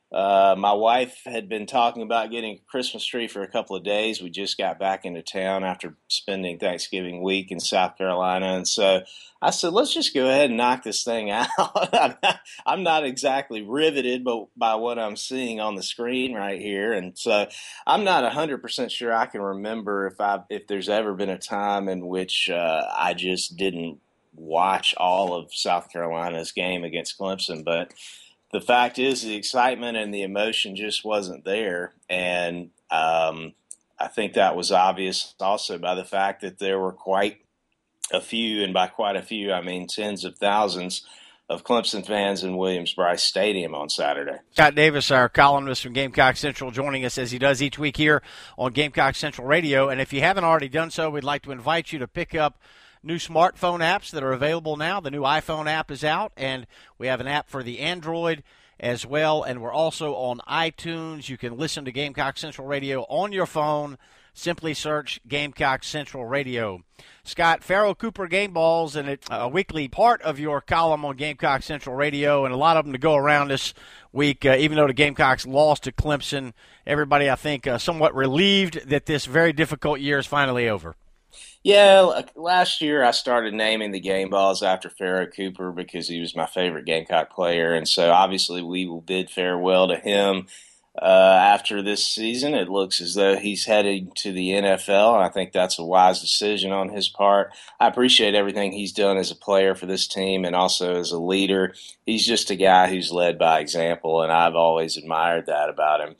uh, 0.09 0.55
my 0.57 0.71
wife 0.71 1.21
had 1.25 1.49
been 1.49 1.65
talking 1.65 2.01
about 2.01 2.31
getting 2.31 2.55
a 2.55 2.61
Christmas 2.71 3.05
tree 3.05 3.27
for 3.27 3.41
a 3.41 3.47
couple 3.47 3.75
of 3.75 3.83
days. 3.83 4.21
We 4.21 4.29
just 4.29 4.57
got 4.57 4.79
back 4.79 5.03
into 5.03 5.21
town 5.21 5.65
after 5.65 5.97
spending 6.07 6.59
Thanksgiving 6.59 7.21
week 7.21 7.51
in 7.51 7.59
South 7.59 7.97
Carolina. 7.97 8.55
And 8.55 8.65
so 8.65 9.01
I 9.41 9.49
said, 9.49 9.73
let's 9.73 9.93
just 9.93 10.13
go 10.13 10.29
ahead 10.29 10.49
and 10.49 10.55
knock 10.55 10.83
this 10.83 11.03
thing 11.03 11.29
out. 11.31 12.23
I'm 12.65 12.83
not 12.83 13.05
exactly 13.05 13.61
riveted 13.61 14.23
but 14.23 14.47
by 14.55 14.75
what 14.75 14.97
I'm 14.97 15.17
seeing 15.17 15.59
on 15.59 15.75
the 15.75 15.83
screen 15.83 16.33
right 16.33 16.61
here. 16.61 16.93
And 16.93 17.17
so 17.17 17.47
I'm 17.85 18.05
not 18.05 18.31
100% 18.31 18.89
sure 18.89 19.13
I 19.13 19.25
can 19.25 19.41
remember 19.41 20.07
if, 20.07 20.21
I, 20.21 20.39
if 20.49 20.67
there's 20.67 20.87
ever 20.87 21.15
been 21.15 21.29
a 21.29 21.37
time 21.37 21.89
in 21.89 22.07
which 22.07 22.49
uh, 22.49 22.85
I 22.97 23.13
just 23.13 23.57
didn't 23.57 23.99
watch 24.37 24.93
all 24.97 25.33
of 25.33 25.53
South 25.53 25.91
Carolina's 25.91 26.51
game 26.51 26.83
against 26.83 27.17
Clemson. 27.17 27.65
But 27.65 27.93
the 28.53 28.61
fact 28.61 28.99
is, 28.99 29.21
the 29.21 29.35
excitement 29.35 29.97
and 29.97 30.13
the 30.13 30.23
emotion 30.23 30.75
just 30.75 31.03
wasn't 31.03 31.43
there, 31.43 31.93
and 32.09 32.69
um, 32.89 33.53
I 33.99 34.07
think 34.07 34.33
that 34.33 34.55
was 34.55 34.71
obvious 34.71 35.33
also 35.39 35.77
by 35.77 35.95
the 35.95 36.05
fact 36.05 36.41
that 36.41 36.59
there 36.59 36.79
were 36.79 36.93
quite 36.93 37.39
a 38.13 38.21
few, 38.21 38.63
and 38.63 38.73
by 38.73 38.87
quite 38.87 39.17
a 39.17 39.21
few, 39.21 39.51
I 39.51 39.61
mean 39.61 39.87
tens 39.87 40.23
of 40.23 40.37
thousands 40.37 41.05
of 41.49 41.63
Clemson 41.63 42.05
fans 42.05 42.43
in 42.43 42.57
Williams-Brice 42.57 43.23
Stadium 43.23 43.73
on 43.73 43.89
Saturday. 43.89 44.37
Scott 44.51 44.75
Davis, 44.75 45.11
our 45.11 45.29
columnist 45.29 45.81
from 45.81 45.93
Gamecock 45.93 46.35
Central, 46.35 46.71
joining 46.71 47.05
us 47.05 47.17
as 47.17 47.31
he 47.31 47.39
does 47.39 47.61
each 47.61 47.79
week 47.79 47.95
here 47.95 48.21
on 48.57 48.73
Gamecock 48.73 49.15
Central 49.15 49.47
Radio. 49.47 49.87
And 49.87 50.01
if 50.01 50.11
you 50.11 50.19
haven't 50.19 50.43
already 50.43 50.67
done 50.67 50.91
so, 50.91 51.09
we'd 51.09 51.23
like 51.23 51.43
to 51.43 51.51
invite 51.51 51.93
you 51.93 51.99
to 51.99 52.07
pick 52.07 52.35
up 52.35 52.59
new 53.03 53.17
smartphone 53.17 53.79
apps 53.79 54.11
that 54.11 54.23
are 54.23 54.33
available 54.33 54.77
now. 54.77 54.99
The 54.99 55.11
new 55.11 55.21
iPhone 55.21 55.67
app 55.67 55.91
is 55.91 56.03
out, 56.03 56.31
and 56.37 56.67
we 56.97 57.07
have 57.07 57.21
an 57.21 57.27
app 57.27 57.49
for 57.49 57.63
the 57.63 57.79
Android 57.79 58.43
as 58.79 59.05
well. 59.05 59.43
And 59.43 59.61
we're 59.61 59.71
also 59.71 60.13
on 60.15 60.39
iTunes. 60.47 61.29
You 61.29 61.37
can 61.37 61.57
listen 61.57 61.85
to 61.85 61.91
Gamecock 61.91 62.37
Central 62.37 62.67
Radio 62.67 63.03
on 63.03 63.31
your 63.31 63.45
phone. 63.45 63.97
Simply 64.33 64.75
search 64.75 65.19
Gamecock 65.27 65.83
Central 65.83 66.25
Radio. 66.25 66.83
Scott, 67.23 67.63
Pharoh 67.63 67.95
Cooper 67.95 68.27
game 68.27 68.53
balls, 68.53 68.95
and 68.95 69.09
it's 69.09 69.27
a 69.31 69.47
weekly 69.49 69.87
part 69.87 70.21
of 70.21 70.39
your 70.39 70.61
column 70.61 71.03
on 71.05 71.15
Gamecock 71.15 71.63
Central 71.63 71.95
Radio, 71.95 72.45
and 72.45 72.53
a 72.53 72.57
lot 72.57 72.77
of 72.77 72.85
them 72.85 72.93
to 72.93 72.99
go 72.99 73.15
around 73.15 73.47
this 73.47 73.73
week. 74.13 74.45
Uh, 74.45 74.55
even 74.59 74.77
though 74.77 74.85
the 74.85 74.93
Gamecocks 74.93 75.47
lost 75.47 75.83
to 75.83 75.91
Clemson, 75.91 76.53
everybody, 76.85 77.31
I 77.31 77.35
think, 77.35 77.65
uh, 77.65 77.79
somewhat 77.79 78.13
relieved 78.13 78.87
that 78.89 79.07
this 79.07 79.25
very 79.25 79.53
difficult 79.53 80.01
year 80.01 80.19
is 80.19 80.27
finally 80.27 80.69
over. 80.69 80.95
Yeah, 81.63 82.21
last 82.35 82.81
year 82.81 83.03
I 83.03 83.11
started 83.11 83.53
naming 83.53 83.91
the 83.91 83.99
game 83.99 84.29
balls 84.29 84.63
after 84.63 84.89
Pharoh 84.89 85.27
Cooper 85.27 85.71
because 85.71 86.07
he 86.07 86.19
was 86.21 86.35
my 86.35 86.45
favorite 86.45 86.85
Gamecock 86.85 87.33
player, 87.33 87.73
and 87.73 87.87
so 87.87 88.11
obviously 88.11 88.61
we 88.61 88.85
will 88.87 89.01
bid 89.01 89.29
farewell 89.29 89.87
to 89.89 89.97
him. 89.97 90.47
Uh, 90.99 91.37
after 91.39 91.83
this 91.83 92.07
season, 92.07 92.55
it 92.55 92.69
looks 92.69 93.01
as 93.01 93.13
though 93.13 93.37
he's 93.37 93.65
heading 93.65 94.11
to 94.15 94.31
the 94.31 94.49
NFL, 94.49 95.13
and 95.13 95.23
I 95.23 95.29
think 95.29 95.51
that's 95.51 95.77
a 95.77 95.85
wise 95.85 96.21
decision 96.21 96.71
on 96.71 96.89
his 96.89 97.07
part. 97.07 97.51
I 97.79 97.87
appreciate 97.87 98.33
everything 98.33 98.71
he's 98.71 98.93
done 98.93 99.17
as 99.17 99.29
a 99.29 99.35
player 99.35 99.75
for 99.75 99.85
this 99.85 100.07
team 100.07 100.43
and 100.43 100.55
also 100.55 100.95
as 100.95 101.11
a 101.11 101.19
leader. 101.19 101.75
He's 102.05 102.25
just 102.25 102.49
a 102.49 102.55
guy 102.55 102.89
who's 102.89 103.11
led 103.11 103.37
by 103.37 103.59
example, 103.59 104.23
and 104.23 104.31
I've 104.31 104.55
always 104.55 104.97
admired 104.97 105.45
that 105.45 105.69
about 105.69 106.01
him. 106.01 106.15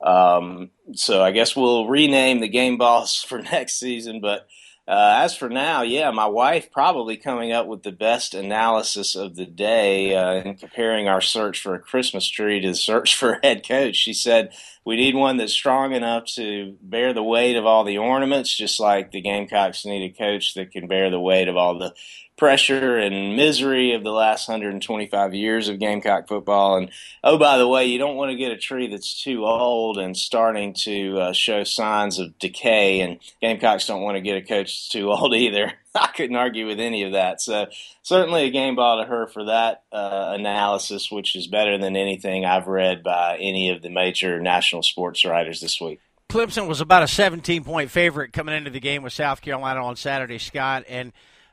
Um, 0.00 0.70
so 0.94 1.22
I 1.22 1.30
guess 1.32 1.54
we'll 1.54 1.86
rename 1.86 2.40
the 2.40 2.48
game 2.48 2.78
balls 2.78 3.22
for 3.28 3.40
next 3.42 3.78
season, 3.78 4.20
but 4.20 4.46
uh, 4.88 5.20
as 5.20 5.36
for 5.36 5.48
now, 5.48 5.82
yeah, 5.82 6.10
my 6.10 6.26
wife 6.26 6.72
probably 6.72 7.16
coming 7.16 7.52
up 7.52 7.66
with 7.66 7.84
the 7.84 7.92
best 7.92 8.34
analysis 8.34 9.14
of 9.14 9.36
the 9.36 9.46
day 9.46 10.16
uh, 10.16 10.42
in 10.42 10.56
comparing 10.56 11.06
our 11.06 11.20
search 11.20 11.60
for 11.60 11.74
a 11.74 11.78
Christmas 11.78 12.26
tree 12.26 12.60
to 12.60 12.68
the 12.68 12.74
search 12.74 13.14
for 13.18 13.34
a 13.34 13.46
head 13.46 13.66
coach. 13.66 13.94
She 13.96 14.12
said 14.12 14.52
we 14.84 14.96
need 14.96 15.14
one 15.14 15.36
that's 15.36 15.52
strong 15.52 15.92
enough 15.92 16.24
to 16.34 16.76
bear 16.82 17.12
the 17.12 17.22
weight 17.22 17.56
of 17.56 17.66
all 17.66 17.84
the 17.84 17.98
ornaments, 17.98 18.54
just 18.54 18.80
like 18.80 19.12
the 19.12 19.20
Gamecocks 19.20 19.84
need 19.84 20.10
a 20.10 20.16
coach 20.16 20.54
that 20.54 20.72
can 20.72 20.88
bear 20.88 21.10
the 21.10 21.20
weight 21.20 21.48
of 21.48 21.56
all 21.56 21.78
the 21.78 21.94
pressure 22.36 22.98
and 22.98 23.36
misery 23.36 23.94
of 23.94 24.02
the 24.02 24.10
last 24.10 24.48
125 24.48 25.34
years 25.34 25.68
of 25.68 25.78
Gamecock 25.78 26.26
football. 26.26 26.76
And 26.76 26.90
oh, 27.22 27.38
by 27.38 27.58
the 27.58 27.68
way, 27.68 27.86
you 27.86 27.98
don't 27.98 28.16
want 28.16 28.32
to 28.32 28.36
get 28.36 28.50
a 28.50 28.56
tree 28.56 28.88
that's 28.88 29.22
too 29.22 29.44
old 29.44 29.98
and 29.98 30.16
starting 30.16 30.74
to 30.78 31.20
uh, 31.20 31.32
show 31.32 31.62
signs 31.62 32.18
of 32.18 32.36
decay. 32.40 33.00
And 33.00 33.20
Gamecocks 33.40 33.86
don't 33.86 34.02
want 34.02 34.16
to 34.16 34.20
get 34.22 34.38
a 34.38 34.42
coach 34.42 34.66
that's 34.66 34.88
too 34.88 35.12
old 35.12 35.34
either. 35.34 35.72
I 35.94 36.08
couldn't 36.08 36.36
argue 36.36 36.66
with 36.66 36.80
any 36.80 37.04
of 37.04 37.12
that. 37.12 37.40
So 37.40 37.66
certainly 38.02 38.44
a 38.44 38.50
game 38.50 38.76
ball 38.76 39.02
to 39.02 39.08
her 39.08 39.26
for 39.26 39.44
that 39.44 39.84
uh, 39.92 40.32
analysis, 40.38 41.10
which 41.10 41.36
is 41.36 41.46
better 41.46 41.78
than 41.78 41.96
anything 41.96 42.44
I've 42.44 42.66
read 42.66 43.02
by 43.02 43.36
any 43.38 43.70
of 43.70 43.82
the 43.82 43.90
major 43.90 44.40
national 44.40 44.82
sports 44.82 45.24
writers 45.24 45.60
this 45.60 45.80
week. 45.80 46.00
Clemson 46.28 46.66
was 46.66 46.80
about 46.80 47.02
a 47.02 47.08
17 47.08 47.62
point 47.62 47.90
favorite 47.90 48.32
coming 48.32 48.54
into 48.54 48.70
the 48.70 48.80
game 48.80 49.02
with 49.02 49.12
South 49.12 49.42
Carolina 49.42 49.84
on 49.84 49.96
Saturday, 49.96 50.38
Scott. 50.38 50.84
And 50.88 51.12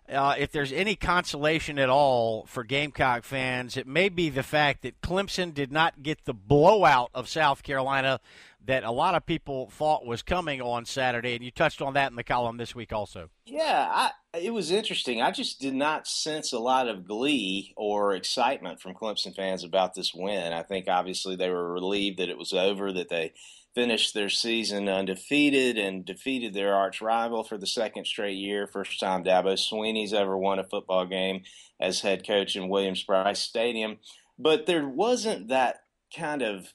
uh, 0.10 0.36
if 0.38 0.54
there's 0.54 0.72
any 0.72 0.96
consolation 0.96 1.78
at 1.78 1.90
all 1.90 2.46
for 2.46 2.64
Gamecock 2.64 3.24
fans, 3.24 3.76
it 3.76 3.86
may 3.86 4.08
be 4.08 4.30
the 4.30 4.42
fact 4.42 4.84
that 4.84 5.02
Clemson 5.02 5.54
did 5.54 5.72
not 5.72 6.02
get 6.02 6.24
the 6.24 6.34
blowout 6.34 7.12
of 7.14 7.28
South 7.28 7.62
Carolina 7.62 8.22
that 8.66 8.84
a 8.84 8.92
lot 8.92 9.16
of 9.16 9.26
people 9.26 9.70
thought 9.70 10.06
was 10.06 10.22
coming 10.22 10.62
on 10.62 10.86
Saturday, 10.86 11.34
and 11.34 11.44
you 11.44 11.50
touched 11.50 11.82
on 11.82 11.94
that 11.94 12.12
in 12.12 12.16
the 12.16 12.24
column 12.24 12.58
this 12.58 12.76
week 12.76 12.92
also. 12.92 13.30
Yeah, 13.46 13.88
I, 13.90 14.12
it 14.38 14.54
was 14.54 14.70
interesting. 14.70 15.22
I 15.22 15.32
just 15.32 15.60
did 15.60 15.74
not 15.74 16.08
sense 16.08 16.54
a 16.54 16.60
lot 16.60 16.88
of 16.88 17.08
glee 17.08 17.74
or 17.78 18.14
excitement 18.14 18.82
from 18.82 18.94
Clemson 18.94 19.36
fans 19.36 19.64
about 19.64 19.96
this 19.96 20.14
win. 20.14 20.54
I 20.54 20.64
think 20.64 20.88
obviously 20.88 21.36
they 21.36 21.50
were 21.50 21.72
relieved 21.72 22.20
that 22.20 22.30
it 22.30 22.38
was 22.38 22.54
over, 22.54 22.92
that 22.94 23.10
they 23.10 23.34
finished 23.74 24.14
their 24.14 24.30
season 24.30 24.90
undefeated 24.90 25.78
and 25.78 26.04
defeated 26.04 26.54
their 26.54 26.76
arch 26.76 27.02
rival 27.02 27.44
for 27.44 27.58
the 27.58 27.68
second 27.68 28.06
straight 28.06 28.38
year. 28.38 28.68
First 28.68 29.00
time 29.00 29.24
Dabo 29.24 29.54
Swinney's 29.54 30.14
ever 30.14 30.38
won 30.38 30.60
a 30.60 30.64
football 30.64 31.06
game 31.06 31.44
as 31.80 32.02
head 32.02 32.28
coach 32.28 32.56
in 32.56 32.68
Williams-Brice 32.68 33.40
Stadium. 33.40 34.00
But 34.38 34.66
there 34.66 34.88
wasn't 34.88 35.48
that 35.48 35.78
kind 36.16 36.42
of 36.42 36.74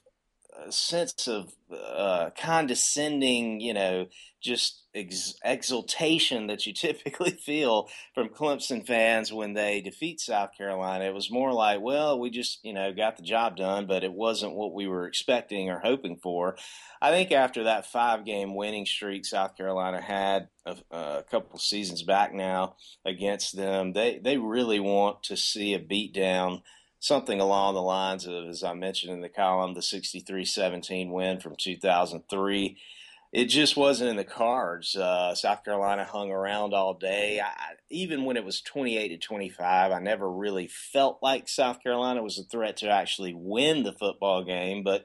sense 0.69 1.27
of 1.27 1.53
uh, 1.71 2.29
condescending, 2.37 3.59
you 3.59 3.73
know, 3.73 4.07
just 4.41 4.83
ex- 4.93 5.35
exultation 5.43 6.47
that 6.47 6.65
you 6.65 6.73
typically 6.75 7.31
feel 7.31 7.89
from 8.13 8.29
Clemson 8.29 8.85
fans 8.85 9.33
when 9.33 9.53
they 9.53 9.81
defeat 9.81 10.21
South 10.21 10.51
Carolina. 10.57 11.05
It 11.05 11.13
was 11.13 11.31
more 11.31 11.51
like, 11.51 11.81
well, 11.81 12.19
we 12.19 12.29
just, 12.29 12.59
you 12.63 12.73
know, 12.73 12.93
got 12.93 13.17
the 13.17 13.23
job 13.23 13.57
done, 13.57 13.87
but 13.87 14.03
it 14.03 14.13
wasn't 14.13 14.55
what 14.55 14.73
we 14.73 14.87
were 14.87 15.07
expecting 15.07 15.69
or 15.69 15.79
hoping 15.79 16.17
for. 16.17 16.57
I 17.01 17.11
think 17.11 17.31
after 17.31 17.63
that 17.65 17.87
five 17.87 18.25
game 18.25 18.55
winning 18.55 18.85
streak 18.85 19.25
South 19.25 19.57
Carolina 19.57 20.01
had 20.01 20.49
a, 20.65 20.77
a 20.91 21.23
couple 21.29 21.59
seasons 21.59 22.03
back 22.03 22.33
now 22.33 22.75
against 23.05 23.55
them, 23.55 23.93
they, 23.93 24.19
they 24.23 24.37
really 24.37 24.79
want 24.79 25.23
to 25.23 25.37
see 25.37 25.73
a 25.73 25.79
beatdown 25.79 26.61
something 27.05 27.39
along 27.39 27.75
the 27.75 27.81
lines 27.81 28.25
of, 28.25 28.47
as 28.47 28.63
I 28.63 28.73
mentioned 28.73 29.13
in 29.13 29.21
the 29.21 29.29
column, 29.29 29.73
the 29.73 29.81
63 29.81 30.45
17 30.45 31.11
win 31.11 31.39
from 31.39 31.55
2003 31.55 32.77
it 33.35 33.49
just 33.49 33.75
wasn't 33.75 34.09
in 34.09 34.15
the 34.15 34.23
cards. 34.23 34.95
Uh, 34.95 35.35
South 35.35 35.65
Carolina 35.65 36.05
hung 36.05 36.31
around 36.31 36.73
all 36.73 36.93
day. 36.93 37.41
I, 37.41 37.73
even 37.89 38.23
when 38.23 38.37
it 38.37 38.45
was 38.45 38.61
28 38.61 39.09
to 39.09 39.17
25, 39.17 39.91
I 39.91 39.99
never 39.99 40.31
really 40.31 40.67
felt 40.67 41.19
like 41.21 41.49
South 41.49 41.83
Carolina 41.83 42.23
was 42.23 42.39
a 42.39 42.43
threat 42.43 42.77
to 42.77 42.89
actually 42.89 43.33
win 43.33 43.83
the 43.83 43.91
football 43.91 44.45
game, 44.45 44.83
but 44.83 45.03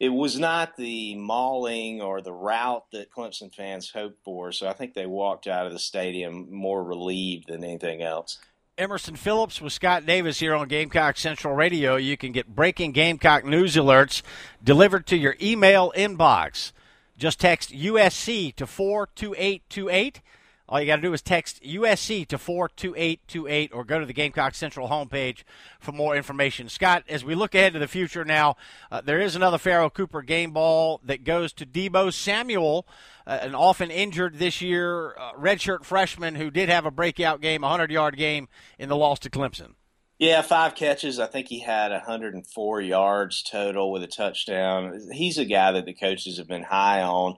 it 0.00 0.08
was 0.08 0.40
not 0.40 0.76
the 0.76 1.14
mauling 1.14 2.02
or 2.02 2.20
the 2.20 2.32
route 2.32 2.86
that 2.90 3.12
Clemson 3.12 3.54
fans 3.54 3.90
hoped 3.90 4.24
for. 4.24 4.50
So 4.50 4.66
I 4.66 4.72
think 4.72 4.94
they 4.94 5.06
walked 5.06 5.46
out 5.46 5.68
of 5.68 5.72
the 5.72 5.78
stadium 5.78 6.52
more 6.52 6.82
relieved 6.82 7.46
than 7.46 7.62
anything 7.62 8.02
else. 8.02 8.40
Emerson 8.78 9.16
Phillips 9.16 9.60
with 9.60 9.72
Scott 9.72 10.06
Davis 10.06 10.38
here 10.38 10.54
on 10.54 10.68
Gamecock 10.68 11.16
Central 11.16 11.52
Radio. 11.52 11.96
You 11.96 12.16
can 12.16 12.30
get 12.30 12.54
breaking 12.54 12.92
Gamecock 12.92 13.44
news 13.44 13.74
alerts 13.74 14.22
delivered 14.62 15.04
to 15.08 15.16
your 15.16 15.34
email 15.42 15.92
inbox. 15.96 16.70
Just 17.18 17.40
text 17.40 17.72
USC 17.72 18.54
to 18.54 18.68
42828. 18.68 20.20
All 20.68 20.78
you 20.78 20.86
got 20.86 20.96
to 20.96 21.02
do 21.02 21.14
is 21.14 21.22
text 21.22 21.62
USC 21.62 22.26
to 22.26 22.36
42828 22.36 23.72
or 23.72 23.84
go 23.84 23.98
to 23.98 24.04
the 24.04 24.12
Gamecock 24.12 24.54
Central 24.54 24.88
homepage 24.88 25.44
for 25.80 25.92
more 25.92 26.14
information. 26.14 26.68
Scott, 26.68 27.04
as 27.08 27.24
we 27.24 27.34
look 27.34 27.54
ahead 27.54 27.72
to 27.72 27.78
the 27.78 27.88
future 27.88 28.22
now, 28.22 28.56
uh, 28.90 29.00
there 29.00 29.18
is 29.18 29.34
another 29.34 29.56
Pharoh 29.56 29.88
Cooper 29.88 30.20
game 30.20 30.50
ball 30.50 31.00
that 31.02 31.24
goes 31.24 31.54
to 31.54 31.64
Deebo 31.64 32.12
Samuel, 32.12 32.86
uh, 33.26 33.38
an 33.40 33.54
often 33.54 33.90
injured 33.90 34.38
this 34.38 34.60
year 34.60 35.16
uh, 35.16 35.32
redshirt 35.32 35.84
freshman 35.84 36.34
who 36.34 36.50
did 36.50 36.68
have 36.68 36.84
a 36.84 36.90
breakout 36.90 37.40
game, 37.40 37.64
a 37.64 37.68
100 37.68 37.90
yard 37.90 38.18
game 38.18 38.46
in 38.78 38.90
the 38.90 38.96
loss 38.96 39.18
to 39.20 39.30
Clemson. 39.30 39.72
Yeah, 40.18 40.42
five 40.42 40.74
catches. 40.74 41.18
I 41.18 41.26
think 41.26 41.46
he 41.46 41.60
had 41.60 41.92
104 41.92 42.80
yards 42.82 43.42
total 43.42 43.90
with 43.90 44.02
a 44.02 44.08
touchdown. 44.08 45.00
He's 45.12 45.38
a 45.38 45.44
guy 45.44 45.72
that 45.72 45.86
the 45.86 45.94
coaches 45.94 46.38
have 46.38 46.48
been 46.48 46.64
high 46.64 47.02
on 47.02 47.36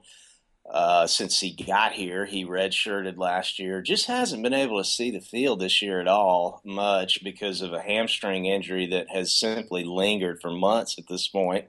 uh, 0.71 1.05
since 1.05 1.39
he 1.41 1.53
got 1.53 1.91
here. 1.91 2.25
He 2.25 2.45
redshirted 2.45 3.17
last 3.17 3.59
year. 3.59 3.81
Just 3.81 4.07
hasn't 4.07 4.41
been 4.41 4.53
able 4.53 4.77
to 4.81 4.89
see 4.89 5.11
the 5.11 5.19
field 5.19 5.59
this 5.59 5.81
year 5.81 5.99
at 5.99 6.07
all 6.07 6.61
much 6.63 7.23
because 7.23 7.61
of 7.61 7.73
a 7.73 7.81
hamstring 7.81 8.45
injury 8.45 8.87
that 8.87 9.09
has 9.09 9.37
simply 9.37 9.83
lingered 9.83 10.39
for 10.41 10.49
months 10.49 10.97
at 10.97 11.07
this 11.09 11.27
point. 11.27 11.65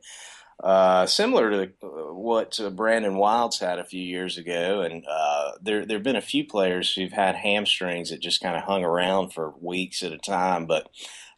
Uh, 0.63 1.07
similar 1.07 1.51
to 1.51 1.63
uh, 1.83 2.15
what 2.15 2.61
uh, 2.61 2.71
Brandon 2.71 3.17
Wilds 3.17 3.59
had 3.59 3.81
a 3.81 3.85
few 3.85 4.01
years 4.01 4.39
ago, 4.39 4.83
and 4.83 5.05
uh, 5.11 5.53
there 5.61 5.85
there 5.85 5.97
have 5.97 6.05
been 6.05 6.15
a 6.15 6.21
few 6.21 6.47
players 6.47 6.95
who've 6.95 7.11
had 7.11 7.35
hamstrings 7.35 8.11
that 8.11 8.21
just 8.21 8.41
kind 8.41 8.57
of 8.57 8.63
hung 8.63 8.85
around 8.85 9.33
for 9.33 9.53
weeks 9.61 10.05
at 10.05 10.13
a 10.13 10.19
time. 10.19 10.67
But 10.67 10.89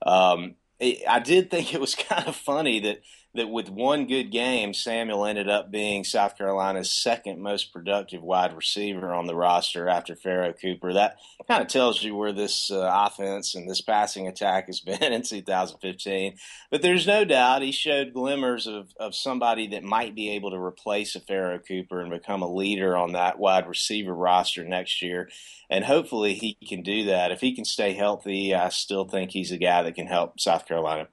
um, 0.05 0.57
it, 0.79 1.09
I 1.09 1.21
did 1.21 1.51
think 1.51 1.73
it 1.73 1.81
was 1.81 1.95
kind 2.11 2.29
of 2.29 2.37
funny 2.37 2.81
that 2.81 3.01
that 3.35 3.51
with 3.51 3.69
one 3.69 4.07
good 4.07 4.31
game, 4.31 4.73
Samuel 4.73 5.27
ended 5.27 5.49
up 5.49 5.71
being 5.71 6.05
South 6.05 6.39
Carolina's 6.39 6.93
second 6.93 7.41
most 7.41 7.73
productive 7.73 8.23
wide 8.23 8.55
receiver 8.55 9.13
on 9.13 9.27
the 9.27 9.35
roster 9.35 9.89
after 9.89 10.15
Pharoh 10.15 10.53
Cooper. 10.53 10.93
That 10.93 11.17
kind 11.49 11.61
of 11.61 11.69
tells 11.69 12.03
you 12.03 12.15
where 12.15 12.33
this 12.33 12.71
uh, 12.71 12.89
offense 12.93 13.57
and 13.57 13.69
this 13.69 13.81
passing 13.81 14.29
attack 14.29 14.67
has 14.67 14.81
been 14.85 15.13
in 15.13 15.23
2015. 15.23 16.37
But 16.71 16.83
there's 16.83 17.07
no 17.07 17.25
doubt 17.25 17.63
he 17.63 17.73
showed 17.73 18.15
glimmers 18.15 18.69
of, 18.69 18.93
of 19.01 19.17
somebody 19.17 19.67
that 19.69 19.83
might 19.83 20.15
be 20.15 20.31
able 20.31 20.53
to 20.53 20.59
replace 20.59 21.17
a 21.17 21.21
Pharoh 21.21 21.59
Cooper 21.59 22.01
and 22.01 22.11
become 22.11 22.43
a 22.43 22.53
leader 22.53 22.97
on 22.97 23.13
that 23.13 23.39
wide 23.39 23.69
receiver 23.69 24.15
roster 24.15 24.65
next 24.65 25.03
year. 25.03 25.29
And 25.69 25.85
hopefully 25.85 26.35
he 26.35 26.57
can 26.67 26.83
do 26.83 27.05
that. 27.07 27.33
If 27.33 27.41
he 27.41 27.55
can 27.55 27.65
stay 27.65 27.95
healthy, 27.95 28.55
I 28.55 28.69
still 28.69 29.07
think 29.07 29.33
he's 29.33 29.51
a 29.51 29.59
guy 29.59 29.83
that 29.83 29.97
can 29.97 30.07
help 30.07 30.39
South 30.39 30.67
Carolina. 30.67 31.09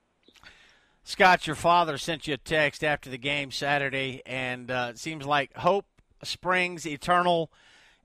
Scott, 1.12 1.46
your 1.46 1.58
father 1.58 1.98
sent 1.98 2.26
you 2.26 2.36
a 2.36 2.38
text 2.38 2.86
after 2.86 3.10
the 3.10 3.18
game 3.18 3.52
Saturday, 3.52 4.22
and 4.26 4.72
uh, 4.72 4.88
it 4.92 4.98
seems 4.98 5.26
like 5.26 5.54
hope 5.58 5.86
springs 6.24 6.88
eternal 6.88 7.52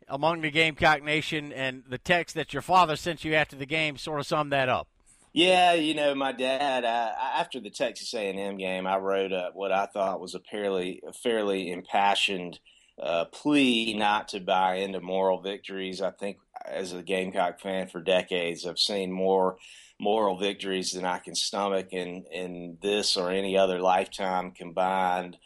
among 0.09 0.41
the 0.41 0.51
Gamecock 0.51 1.05
Nation. 1.05 1.53
And 1.53 1.85
the 1.89 1.99
text 1.99 2.35
that 2.35 2.53
your 2.53 2.63
father 2.63 2.97
sent 2.97 3.25
you 3.25 3.35
after 3.35 3.55
the 3.55 3.65
game 3.65 3.97
sort 3.97 4.19
of 4.19 4.27
summed 4.27 4.51
that 4.51 4.69
up. 4.69 4.89
Yeah, 5.33 5.75
you 5.75 5.95
know, 5.95 6.17
my 6.17 6.33
dad. 6.33 6.85
Uh, 6.85 7.13
after 7.39 7.61
the 7.61 7.71
Texas 7.71 8.13
A&M 8.13 8.57
game, 8.57 8.89
I 8.89 8.97
wrote 8.97 9.33
up 9.33 9.55
what 9.55 9.71
I 9.71 9.87
thought 9.87 10.21
was 10.21 10.35
a 10.35 10.41
fairly, 10.41 11.01
a 11.07 11.13
fairly 11.13 11.71
impassioned 11.71 12.59
uh, 13.01 13.27
plea 13.27 13.95
not 13.95 14.29
to 14.29 14.41
buy 14.41 14.77
into 14.77 15.01
moral 15.01 15.41
victories. 15.41 16.01
I 16.01 16.11
think, 16.11 16.39
as 16.65 16.93
a 16.93 17.03
Gamecock 17.03 17.61
fan 17.61 17.89
for 17.89 18.01
decades, 18.01 18.67
I've 18.67 18.79
seen 18.79 19.13
more 19.13 19.57
moral 19.99 20.37
victories 20.37 20.93
than 20.93 21.05
I 21.05 21.19
can 21.19 21.35
stomach 21.35 21.93
in 21.93 22.25
in 22.33 22.79
this 22.83 23.17
or 23.17 23.31
any 23.31 23.57
other 23.57 23.81
lifetime 23.81 24.51
combined. 24.51 25.39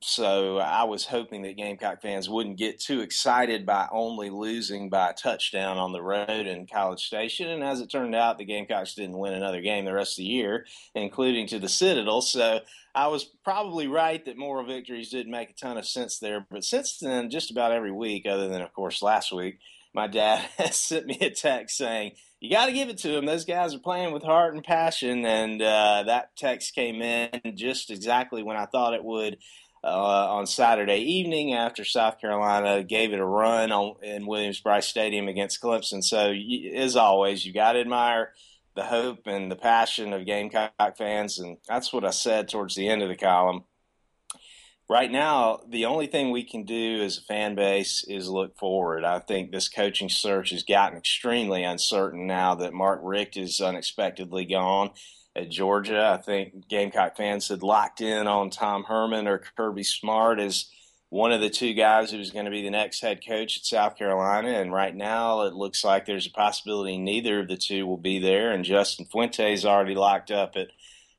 So 0.00 0.58
I 0.58 0.84
was 0.84 1.04
hoping 1.04 1.42
that 1.42 1.56
Gamecock 1.56 2.00
fans 2.00 2.30
wouldn't 2.30 2.56
get 2.56 2.80
too 2.80 3.00
excited 3.00 3.66
by 3.66 3.88
only 3.92 4.30
losing 4.30 4.88
by 4.88 5.10
a 5.10 5.14
touchdown 5.14 5.76
on 5.76 5.92
the 5.92 6.02
road 6.02 6.46
in 6.46 6.66
College 6.66 7.04
Station. 7.04 7.50
And 7.50 7.62
as 7.62 7.80
it 7.80 7.90
turned 7.90 8.14
out, 8.14 8.38
the 8.38 8.44
Gamecocks 8.44 8.94
didn't 8.94 9.18
win 9.18 9.34
another 9.34 9.60
game 9.60 9.84
the 9.84 9.92
rest 9.92 10.14
of 10.14 10.22
the 10.22 10.30
year, 10.30 10.66
including 10.94 11.46
to 11.48 11.58
the 11.58 11.68
Citadel. 11.68 12.22
So 12.22 12.60
I 12.94 13.08
was 13.08 13.24
probably 13.44 13.86
right 13.86 14.24
that 14.24 14.38
moral 14.38 14.66
victories 14.66 15.10
didn't 15.10 15.32
make 15.32 15.50
a 15.50 15.54
ton 15.54 15.76
of 15.76 15.86
sense 15.86 16.18
there. 16.18 16.46
But 16.50 16.64
since 16.64 16.98
then, 16.98 17.28
just 17.28 17.50
about 17.50 17.72
every 17.72 17.92
week, 17.92 18.26
other 18.26 18.48
than, 18.48 18.62
of 18.62 18.72
course, 18.72 19.02
last 19.02 19.32
week, 19.32 19.58
my 19.92 20.06
dad 20.06 20.38
has 20.58 20.76
sent 20.76 21.06
me 21.06 21.18
a 21.20 21.30
text 21.30 21.76
saying, 21.76 22.12
you 22.40 22.50
got 22.50 22.66
to 22.66 22.72
give 22.72 22.88
it 22.88 22.98
to 22.98 23.08
them. 23.08 23.26
Those 23.26 23.44
guys 23.44 23.74
are 23.74 23.78
playing 23.78 24.12
with 24.12 24.22
heart 24.22 24.54
and 24.54 24.62
passion, 24.62 25.24
and 25.24 25.60
uh, 25.60 26.04
that 26.06 26.36
text 26.36 26.74
came 26.74 27.00
in 27.00 27.56
just 27.56 27.90
exactly 27.90 28.42
when 28.42 28.56
I 28.56 28.66
thought 28.66 28.94
it 28.94 29.04
would. 29.04 29.38
Uh, 29.86 30.34
on 30.34 30.46
Saturday 30.46 30.98
evening, 30.98 31.54
after 31.54 31.84
South 31.84 32.20
Carolina 32.20 32.82
gave 32.82 33.12
it 33.12 33.20
a 33.20 33.24
run 33.24 33.70
on, 33.70 33.94
in 34.02 34.26
Williams-Brice 34.26 34.88
Stadium 34.88 35.28
against 35.28 35.62
Clemson. 35.62 36.02
So, 36.02 36.34
as 36.74 36.96
always, 36.96 37.46
you 37.46 37.52
got 37.52 37.74
to 37.74 37.80
admire 37.80 38.32
the 38.74 38.82
hope 38.82 39.26
and 39.26 39.50
the 39.50 39.56
passion 39.56 40.12
of 40.12 40.26
Gamecock 40.26 40.96
fans, 40.98 41.38
and 41.38 41.58
that's 41.68 41.92
what 41.92 42.04
I 42.04 42.10
said 42.10 42.48
towards 42.48 42.74
the 42.74 42.88
end 42.88 43.02
of 43.02 43.08
the 43.08 43.16
column 43.16 43.62
right 44.88 45.10
now, 45.10 45.60
the 45.68 45.86
only 45.86 46.06
thing 46.06 46.30
we 46.30 46.44
can 46.44 46.64
do 46.64 47.02
as 47.02 47.18
a 47.18 47.22
fan 47.22 47.54
base 47.54 48.04
is 48.06 48.28
look 48.28 48.56
forward. 48.56 49.04
I 49.04 49.18
think 49.18 49.50
this 49.50 49.68
coaching 49.68 50.08
search 50.08 50.50
has 50.50 50.62
gotten 50.62 50.98
extremely 50.98 51.64
uncertain 51.64 52.26
now 52.26 52.54
that 52.56 52.72
Mark 52.72 53.00
Richt 53.02 53.36
is 53.36 53.60
unexpectedly 53.60 54.44
gone 54.44 54.90
at 55.36 55.50
Georgia. 55.50 56.18
I 56.18 56.22
think 56.22 56.66
Gamecock 56.68 57.16
fans 57.16 57.48
had 57.48 57.62
locked 57.62 58.00
in 58.00 58.26
on 58.26 58.50
Tom 58.50 58.84
Herman 58.84 59.28
or 59.28 59.42
Kirby 59.56 59.84
Smart 59.84 60.40
as 60.40 60.70
one 61.10 61.30
of 61.30 61.40
the 61.40 61.50
two 61.50 61.74
guys 61.74 62.10
who's 62.10 62.30
going 62.30 62.46
to 62.46 62.50
be 62.50 62.62
the 62.62 62.70
next 62.70 63.00
head 63.00 63.20
coach 63.26 63.58
at 63.58 63.64
South 63.64 63.96
Carolina. 63.96 64.48
And 64.48 64.72
right 64.72 64.94
now, 64.94 65.42
it 65.42 65.52
looks 65.52 65.84
like 65.84 66.06
there's 66.06 66.26
a 66.26 66.30
possibility 66.30 66.98
neither 66.98 67.40
of 67.40 67.48
the 67.48 67.56
two 67.56 67.86
will 67.86 67.98
be 67.98 68.18
there. 68.18 68.50
And 68.50 68.64
Justin 68.64 69.06
Fuente's 69.06 69.66
already 69.66 69.94
locked 69.94 70.30
up 70.30 70.56
at 70.56 70.68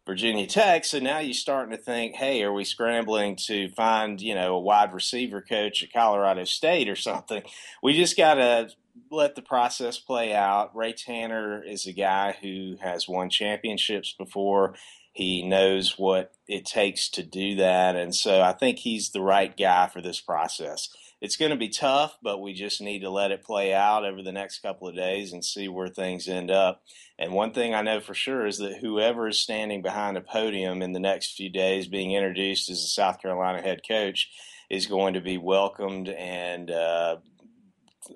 Virginia 0.06 0.48
Tech. 0.48 0.84
So 0.84 1.00
now 1.00 1.20
you're 1.20 1.34
starting 1.34 1.78
to 1.78 1.82
think, 1.82 2.16
hey, 2.16 2.42
are 2.42 2.54
we 2.54 2.64
scrambling 2.64 3.36
to 3.48 3.70
find, 3.70 4.20
you 4.20 4.34
know, 4.34 4.56
a 4.56 4.60
wide 4.60 4.94
receiver 4.94 5.42
coach 5.42 5.84
at 5.84 5.94
Colorado 5.94 6.44
State 6.46 6.90
or 6.90 6.96
something? 6.96 7.44
We 7.84 7.94
just 7.94 8.18
got 8.18 8.36
to 8.36 8.70
let 9.12 9.36
the 9.36 9.42
process 9.42 10.00
play 10.00 10.34
out. 10.34 10.76
Ray 10.76 10.94
Tanner 10.94 11.64
is 11.64 11.86
a 11.86 11.94
guy 11.94 12.38
who 12.42 12.78
has 12.82 13.08
won 13.08 13.30
championships 13.30 14.14
before. 14.18 14.76
He 15.14 15.42
knows 15.42 15.98
what 15.98 16.34
it 16.48 16.66
takes 16.66 17.10
to 17.10 17.24
do 17.24 17.56
that. 17.56 17.96
And 17.96 18.14
so 18.14 18.42
I 18.42 18.54
think 18.54 18.80
he's 18.80 19.10
the 19.10 19.22
right 19.22 19.56
guy 19.56 19.88
for 19.88 20.02
this 20.02 20.22
process. 20.22 20.90
It's 21.20 21.38
going 21.38 21.50
to 21.50 21.58
be 21.58 21.70
tough, 21.70 22.16
but 22.22 22.40
we 22.40 22.54
just 22.54 22.80
need 22.82 23.00
to 23.00 23.10
let 23.10 23.32
it 23.32 23.44
play 23.44 23.74
out 23.74 24.06
over 24.06 24.22
the 24.22 24.32
next 24.32 24.60
couple 24.60 24.88
of 24.88 24.96
days 24.96 25.34
and 25.34 25.44
see 25.44 25.68
where 25.68 25.88
things 25.88 26.28
end 26.28 26.52
up. 26.52 26.84
And 27.18 27.34
one 27.34 27.52
thing 27.52 27.74
I 27.74 27.82
know 27.82 28.00
for 28.00 28.14
sure 28.14 28.46
is 28.46 28.60
that 28.60 28.78
whoever 28.78 29.28
is 29.28 29.40
standing 29.40 29.82
behind 29.82 30.18
a 30.18 30.22
podium 30.22 30.84
in 30.84 30.94
the 30.94 31.00
next 31.00 31.36
few 31.36 31.50
days 31.50 31.88
being 31.88 32.12
introduced 32.12 32.70
as 32.70 32.84
the 32.84 32.88
South 32.88 33.20
Carolina 33.20 33.64
head 33.64 33.82
coach 33.88 34.30
is 34.70 34.86
going 34.86 35.16
to 35.16 35.22
be 35.22 35.40
welcomed 35.40 36.10
and 36.10 36.70
uh, 36.70 37.18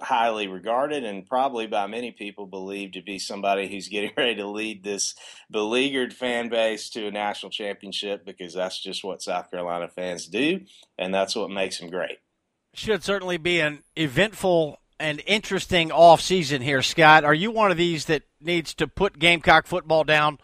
highly 0.02 0.48
regarded 0.48 1.04
and 1.04 1.26
probably 1.26 1.68
by 1.68 1.88
many 1.88 2.12
people 2.12 2.46
believed 2.46 2.94
to 2.94 3.02
be 3.02 3.20
somebody 3.20 3.68
who's 3.68 3.88
getting 3.88 4.12
ready 4.18 4.36
to 4.36 4.48
lead 4.48 4.84
this 4.84 5.16
beleaguered 5.50 6.14
fan 6.14 6.50
base 6.50 6.90
to 6.92 7.08
a 7.08 7.12
national 7.12 7.50
championship 7.50 8.26
because 8.26 8.54
that's 8.54 8.82
just 8.82 9.04
what 9.04 9.22
South 9.22 9.50
Carolina 9.52 9.88
fans 9.88 10.28
do 10.28 10.62
and 10.98 11.14
that's 11.14 11.36
what 11.36 11.50
makes 11.50 11.80
them 11.80 11.90
great. 11.90 12.20
Should 12.74 13.04
certainly 13.04 13.38
be 13.38 13.60
an 13.60 13.84
eventful 13.98 14.80
and 15.02 15.22
interesting 15.26 15.92
off 15.92 16.22
season 16.22 16.62
here, 16.62 16.82
Scott. 16.82 17.26
Are 17.26 17.34
you 17.34 17.52
one 17.52 17.72
of 17.72 17.78
these 17.78 18.06
that 18.06 18.24
needs 18.40 18.74
to 18.76 18.88
put 18.88 19.20
Gamecock 19.20 19.66
football 19.66 20.04
down 20.04 20.38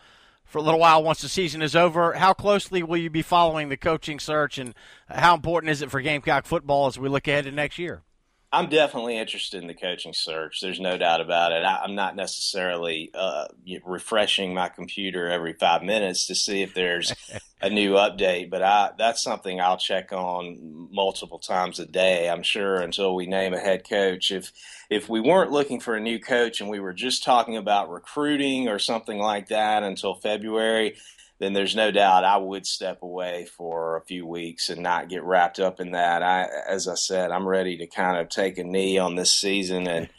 for 0.43 0.57
a 0.57 0.61
little 0.61 0.79
while 0.79 1.03
once 1.03 1.21
the 1.21 1.29
season 1.29 1.61
is 1.61 1.75
over? 1.75 2.13
How 2.13 2.33
closely 2.33 2.81
will 2.81 2.97
you 2.97 3.09
be 3.09 3.21
following 3.21 3.69
the 3.69 3.77
coaching 3.77 4.19
search, 4.19 4.57
and 4.57 4.73
how 5.07 5.35
important 5.35 5.69
is 5.71 5.81
it 5.81 5.91
for 5.91 6.01
Gamecock 6.01 6.45
football 6.45 6.87
as 6.87 6.97
we 6.97 7.07
look 7.07 7.27
ahead 7.27 7.45
to 7.45 7.51
next 7.51 7.77
year? 7.77 8.01
I'm 8.51 8.69
definitely 8.69 9.17
interested 9.17 9.61
in 9.61 9.67
the 9.67 9.73
coaching 9.73 10.13
search. 10.13 10.61
There's 10.61 10.79
no 10.79 10.97
doubt 10.97 11.19
about 11.19 11.51
it. 11.51 11.65
I, 11.65 11.83
am 11.83 11.95
not 11.95 12.15
necessarily 12.15 13.11
uh, 13.13 13.47
refreshing 13.85 14.53
my 14.53 14.69
computer 14.69 15.27
every 15.27 15.51
five 15.51 15.83
minutes 15.83 16.27
to 16.27 16.35
see 16.35 16.61
if 16.61 16.73
there's 16.73 17.13
a 17.61 17.69
new 17.69 17.93
update, 17.93 18.49
but 18.49 18.63
I, 18.63 18.91
that's 18.97 19.21
something 19.21 19.59
I'll 19.59 19.77
check 19.77 20.13
on 20.13 20.87
multiple 20.91 21.39
times 21.39 21.79
a 21.79 21.85
day. 21.85 22.29
I'm 22.29 22.43
sure 22.43 22.77
until 22.77 23.15
we 23.15 23.25
name 23.25 23.53
a 23.53 23.59
head 23.59 23.87
coach. 23.87 24.31
If 24.31 24.53
if 24.89 25.09
we 25.09 25.19
weren't 25.19 25.51
looking 25.51 25.81
for 25.81 25.95
a 25.95 26.01
new 26.01 26.17
coach 26.17 26.61
and 26.61 26.69
we 26.69 26.79
were 26.79 26.93
just 26.93 27.25
talking 27.25 27.57
about 27.57 27.89
recruiting 27.89 28.69
or 28.69 28.79
something 28.79 29.19
like 29.19 29.49
that 29.49 29.83
until 29.83 30.15
February, 30.15 30.95
then 31.39 31.53
there's 31.53 31.75
no 31.75 31.91
doubt 31.91 32.23
I 32.23 32.37
would 32.37 32.65
step 32.65 33.03
away 33.03 33.45
for 33.45 33.97
a 33.97 34.01
few 34.01 34.25
weeks 34.25 34.69
and 34.69 34.81
not 34.81 35.09
get 35.09 35.23
wrapped 35.23 35.59
up 35.59 35.79
in 35.79 35.91
that. 35.91 36.23
I, 36.23 36.47
as 36.67 36.87
I 36.87 36.95
said, 36.95 37.31
I'm 37.31 37.47
ready 37.47 37.77
to 37.77 37.87
kind 37.87 38.17
of 38.17 38.29
take 38.29 38.57
a 38.57 38.63
knee 38.63 38.97
on 38.97 39.15
this 39.15 39.31
season 39.31 39.87
and 39.87 40.09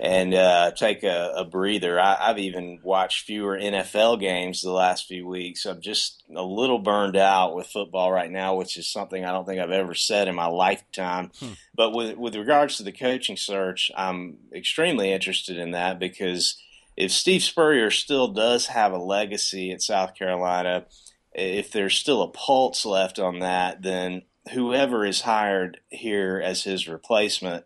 and 0.00 0.34
uh, 0.34 0.72
take 0.72 1.04
a, 1.04 1.32
a 1.36 1.44
breather. 1.44 2.00
I, 2.00 2.26
have 2.26 2.38
even 2.38 2.80
watched 2.82 3.26
fewer 3.26 3.56
NFL 3.56 4.20
games 4.20 4.60
the 4.60 4.72
last 4.72 5.06
few 5.06 5.26
weeks. 5.26 5.64
I'm 5.64 5.80
just 5.80 6.24
a 6.34 6.42
little 6.42 6.80
burned 6.80 7.16
out 7.16 7.54
with 7.54 7.68
football 7.68 8.10
right 8.10 8.30
now, 8.30 8.56
which 8.56 8.76
is 8.76 8.88
something 8.88 9.24
I 9.24 9.30
don't 9.30 9.46
think 9.46 9.60
I've 9.60 9.70
ever 9.70 9.94
said 9.94 10.26
in 10.26 10.34
my 10.34 10.48
lifetime. 10.48 11.30
Hmm. 11.38 11.52
But 11.74 11.92
with 11.92 12.16
with 12.16 12.34
regards 12.34 12.76
to 12.78 12.82
the 12.82 12.92
coaching 12.92 13.36
search, 13.36 13.90
I'm 13.96 14.38
extremely 14.52 15.12
interested 15.12 15.56
in 15.56 15.70
that 15.70 15.98
because 16.00 16.60
if 16.96 17.10
Steve 17.10 17.42
Spurrier 17.42 17.90
still 17.90 18.28
does 18.28 18.66
have 18.66 18.92
a 18.92 18.98
legacy 18.98 19.72
at 19.72 19.82
South 19.82 20.14
Carolina, 20.14 20.86
if 21.32 21.72
there's 21.72 21.94
still 21.94 22.22
a 22.22 22.28
pulse 22.28 22.84
left 22.84 23.18
on 23.18 23.40
that, 23.40 23.82
then 23.82 24.22
whoever 24.52 25.04
is 25.04 25.22
hired 25.22 25.80
here 25.88 26.40
as 26.42 26.62
his 26.62 26.86
replacement 26.86 27.64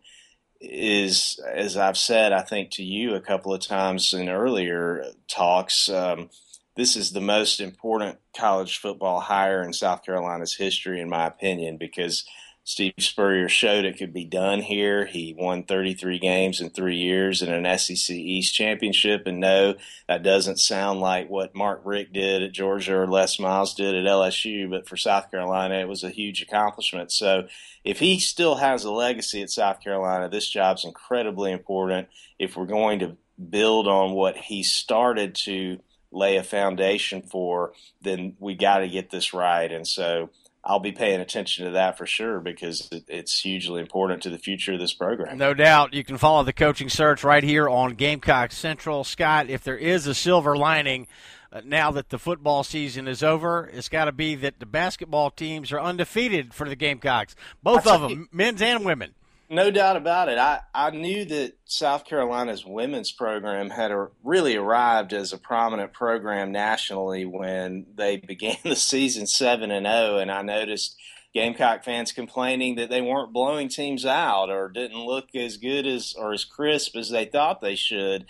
is, 0.61 1.39
as 1.53 1.77
I've 1.77 1.99
said, 1.99 2.33
I 2.33 2.43
think 2.43 2.71
to 2.73 2.83
you 2.83 3.15
a 3.15 3.21
couple 3.21 3.53
of 3.53 3.61
times 3.61 4.13
in 4.13 4.29
earlier 4.29 5.05
talks, 5.29 5.89
um, 5.89 6.31
this 6.77 6.97
is 6.97 7.13
the 7.13 7.21
most 7.21 7.61
important 7.61 8.19
college 8.37 8.79
football 8.79 9.21
hire 9.21 9.63
in 9.63 9.73
South 9.73 10.05
Carolina's 10.05 10.55
history, 10.55 11.01
in 11.01 11.09
my 11.09 11.27
opinion, 11.27 11.77
because 11.77 12.25
Steve 12.69 12.93
Spurrier 12.99 13.49
showed 13.49 13.87
it 13.87 13.97
could 13.97 14.13
be 14.13 14.27
done 14.27 14.61
here. 14.61 15.07
He 15.07 15.35
won 15.35 15.63
33 15.63 16.19
games 16.19 16.61
in 16.61 16.69
three 16.69 16.99
years 16.99 17.41
in 17.41 17.51
an 17.51 17.79
SEC 17.79 18.15
East 18.15 18.55
championship. 18.55 19.27
And 19.27 19.41
no, 19.41 19.77
that 20.07 20.23
doesn't 20.23 20.59
sound 20.59 21.01
like 21.01 21.31
what 21.31 21.55
Mark 21.55 21.81
Richt 21.87 22.13
did 22.13 22.43
at 22.43 22.53
Georgia 22.53 22.99
or 22.99 23.07
Les 23.07 23.39
Miles 23.39 23.73
did 23.73 23.95
at 23.95 24.05
LSU, 24.05 24.69
but 24.69 24.87
for 24.87 24.99
South 24.99 25.31
Carolina, 25.31 25.77
it 25.77 25.89
was 25.89 26.05
a 26.05 26.11
huge 26.11 26.43
accomplishment. 26.43 27.11
So 27.11 27.49
if 27.85 28.01
he 28.01 28.21
still 28.21 28.57
has 28.57 28.85
a 28.85 28.93
legacy 28.93 29.41
at 29.41 29.49
South 29.49 29.81
Carolina, 29.81 30.29
this 30.29 30.51
job's 30.51 30.85
incredibly 30.85 31.53
important. 31.53 32.09
If 32.39 32.55
we're 32.55 32.67
going 32.67 32.99
to 32.99 33.17
build 33.49 33.89
on 33.89 34.13
what 34.13 34.37
he 34.37 34.63
started 34.63 35.37
to 35.37 35.79
lay 36.13 36.37
a 36.37 36.43
foundation 36.43 37.23
for, 37.23 37.73
then 38.03 38.37
we 38.39 38.57
got 38.57 38.81
to 38.81 38.89
get 38.89 39.11
this 39.11 39.33
right. 39.33 39.73
And 39.73 39.87
so 39.87 40.29
I'll 40.69 40.81
be 40.81 40.93
paying 40.93 41.21
attention 41.21 41.65
to 41.65 41.71
that 41.73 41.97
for 41.97 42.05
sure 42.05 42.41
because 42.41 42.91
it's 43.09 43.41
hugely 43.41 43.81
important 43.81 44.23
to 44.25 44.31
the 44.31 44.37
future 44.37 44.75
of 44.75 44.79
this 44.81 44.93
program. 44.93 45.39
No 45.39 45.55
doubt. 45.55 45.95
You 45.95 46.05
can 46.05 46.19
follow 46.19 46.45
the 46.45 46.53
coaching 46.53 46.91
search 46.91 47.25
right 47.25 47.43
here 47.43 47.67
on 47.71 47.95
Gamecock 47.95 48.53
Central. 48.53 49.03
Scott, 49.03 49.49
if 49.49 49.65
there 49.65 49.79
is 49.79 50.07
a 50.07 50.15
silver 50.15 50.59
lining 50.59 51.07
uh, 51.51 51.63
now 51.65 51.91
that 51.93 52.11
the 52.11 52.19
football 52.19 52.65
season 52.65 53.09
is 53.09 53.23
over, 53.23 53.71
it's 53.73 53.89
got 53.89 54.05
to 54.05 54.13
be 54.13 54.35
that 54.35 54.61
the 54.61 54.67
basketball 54.67 55.31
teams 55.31 55.73
are 55.73 55.81
undefeated 55.81 56.53
for 56.53 56.69
the 56.69 56.77
Gamecocks, 56.77 57.35
both 57.63 57.87
of 57.87 58.03
them, 58.03 58.29
men's 58.31 58.61
and 58.61 58.85
women. 58.85 59.15
No 59.51 59.71
doubt 59.71 59.97
about 59.97 60.29
it. 60.29 60.37
I, 60.37 60.61
I 60.75 60.91
knew 60.91 61.25
that 61.25 61.55
South 61.65 62.05
Carolina's 62.05 62.67
women's 62.67 63.13
program 63.13 63.71
had 63.71 63.91
a, 63.91 64.09
really 64.23 64.57
arrived 64.57 65.15
as 65.15 65.33
a 65.33 65.39
prominent 65.39 65.95
program 65.95 66.53
nationally 66.53 67.25
when 67.25 67.87
they 67.95 68.17
began 68.29 68.57
the 68.63 68.77
season 68.77 69.27
7 69.27 69.71
and 69.71 69.87
0 69.87 70.19
and 70.19 70.31
I 70.31 70.43
noticed 70.43 70.97
Gamecock 71.33 71.85
fans 71.85 72.13
complaining 72.13 72.77
that 72.77 72.91
they 72.91 73.01
weren't 73.01 73.33
blowing 73.33 73.69
teams 73.69 74.05
out 74.05 74.51
or 74.51 74.69
didn't 74.69 75.05
look 75.05 75.35
as 75.35 75.57
good 75.57 75.87
as 75.87 76.15
or 76.19 76.33
as 76.33 76.45
crisp 76.45 76.97
as 76.97 77.11
they 77.11 77.25
thought 77.25 77.61
they 77.61 77.75
should. 77.75 78.27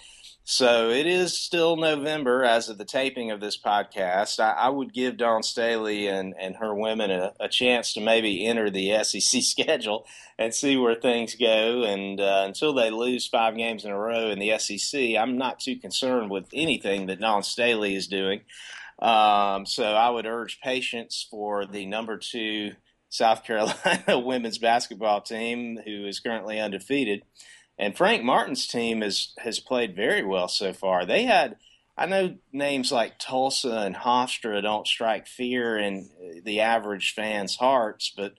So 0.50 0.88
it 0.88 1.06
is 1.06 1.38
still 1.38 1.76
November 1.76 2.42
as 2.42 2.70
of 2.70 2.78
the 2.78 2.86
taping 2.86 3.30
of 3.30 3.38
this 3.38 3.58
podcast. 3.58 4.40
I, 4.40 4.52
I 4.52 4.70
would 4.70 4.94
give 4.94 5.18
Dawn 5.18 5.42
Staley 5.42 6.06
and, 6.06 6.34
and 6.40 6.56
her 6.56 6.74
women 6.74 7.10
a, 7.10 7.34
a, 7.38 7.50
chance 7.50 7.92
to 7.92 8.00
maybe 8.00 8.46
enter 8.46 8.70
the 8.70 8.96
SEC 9.04 9.42
schedule 9.42 10.06
and 10.38 10.54
see 10.54 10.78
where 10.78 10.94
things 10.94 11.34
go. 11.34 11.82
And 11.82 12.18
uh, 12.18 12.44
until 12.46 12.72
they 12.72 12.88
lose 12.88 13.28
five 13.28 13.56
games 13.56 13.84
in 13.84 13.90
a 13.90 13.98
row 13.98 14.30
in 14.30 14.38
the 14.38 14.58
SEC, 14.58 15.16
I'm 15.18 15.36
not 15.36 15.60
too 15.60 15.76
concerned 15.76 16.30
with 16.30 16.46
anything 16.54 17.08
that 17.08 17.20
Dawn 17.20 17.42
Staley 17.42 17.94
is 17.94 18.06
doing. 18.06 18.40
Um, 19.00 19.66
so 19.66 19.84
I 19.84 20.08
would 20.08 20.24
urge 20.24 20.62
patience 20.62 21.28
for 21.30 21.66
the 21.66 21.84
number 21.84 22.16
two 22.16 22.70
South 23.10 23.44
Carolina 23.44 24.18
women's 24.24 24.56
basketball 24.56 25.20
team, 25.20 25.78
who 25.84 26.06
is 26.06 26.20
currently 26.20 26.58
undefeated. 26.58 27.22
And 27.78 27.96
Frank 27.96 28.24
Martin's 28.24 28.66
team 28.66 29.02
has 29.02 29.32
has 29.38 29.60
played 29.60 29.94
very 29.94 30.24
well 30.24 30.48
so 30.48 30.72
far. 30.72 31.04
They 31.06 31.24
had 31.24 31.56
I 31.96 32.06
know 32.06 32.36
names 32.52 32.92
like 32.92 33.18
Tulsa 33.18 33.78
and 33.78 33.94
Hofstra 33.94 34.62
don't 34.62 34.86
strike 34.86 35.26
fear 35.26 35.76
in 35.78 36.10
the 36.44 36.60
average 36.60 37.12
fan's 37.12 37.56
hearts, 37.56 38.12
but 38.16 38.34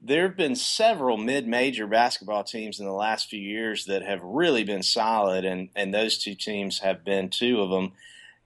there 0.00 0.22
have 0.22 0.36
been 0.36 0.54
several 0.54 1.16
mid-major 1.16 1.86
basketball 1.86 2.44
teams 2.44 2.78
in 2.78 2.86
the 2.86 2.92
last 2.92 3.28
few 3.28 3.40
years 3.40 3.86
that 3.86 4.02
have 4.02 4.22
really 4.22 4.62
been 4.62 4.82
solid, 4.82 5.44
and 5.44 5.70
and 5.74 5.92
those 5.92 6.18
two 6.18 6.34
teams 6.34 6.80
have 6.80 7.04
been 7.04 7.30
two 7.30 7.60
of 7.60 7.70
them, 7.70 7.92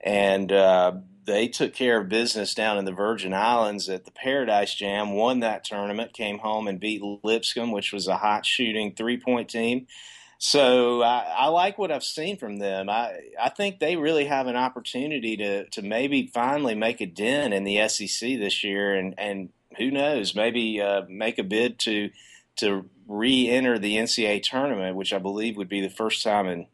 and 0.01 0.51
uh, 0.51 0.93
they 1.25 1.47
took 1.47 1.73
care 1.73 1.99
of 1.99 2.09
business 2.09 2.53
down 2.53 2.77
in 2.77 2.85
the 2.85 2.91
Virgin 2.91 3.33
Islands 3.33 3.87
at 3.87 4.05
the 4.05 4.11
Paradise 4.11 4.73
Jam, 4.73 5.13
won 5.13 5.41
that 5.41 5.63
tournament, 5.63 6.13
came 6.13 6.39
home 6.39 6.67
and 6.67 6.79
beat 6.79 7.01
Lipscomb, 7.23 7.71
which 7.71 7.93
was 7.93 8.07
a 8.07 8.17
hot 8.17 8.45
shooting 8.45 8.93
three-point 8.93 9.49
team. 9.49 9.87
So 10.45 11.01
I, 11.01 11.19
I, 11.37 11.47
like 11.47 11.77
what 11.77 11.89
I've 11.89 12.03
seen 12.03 12.35
from 12.35 12.57
them. 12.57 12.89
I 12.89 13.17
I 13.41 13.47
think 13.47 13.79
they 13.79 13.95
really 13.95 14.25
have 14.25 14.47
an 14.47 14.57
opportunity 14.57 15.37
to 15.37 15.69
to 15.69 15.81
maybe 15.81 16.27
finally 16.33 16.75
make 16.75 16.99
a 16.99 17.05
dent 17.05 17.53
in 17.53 17.63
the 17.63 17.87
SEC 17.87 18.19
this 18.19 18.61
year 18.61 18.93
and 18.93 19.15
and 19.17 19.53
who 19.77 19.89
knows? 19.89 20.35
Maybe 20.35 20.81
uh, 20.81 21.03
make 21.07 21.39
a 21.39 21.45
bid 21.45 21.79
to 21.79 22.09
to 22.57 22.89
re-enter 23.07 23.79
the 23.79 23.95
NCAA 23.95 24.43
tournament, 24.43 24.97
which 24.97 25.13
I 25.13 25.17
believe 25.17 25.55
would 25.55 25.69
be 25.69 25.79
the 25.79 25.89
first 25.89 26.21
time 26.21 26.47
in 26.47 26.67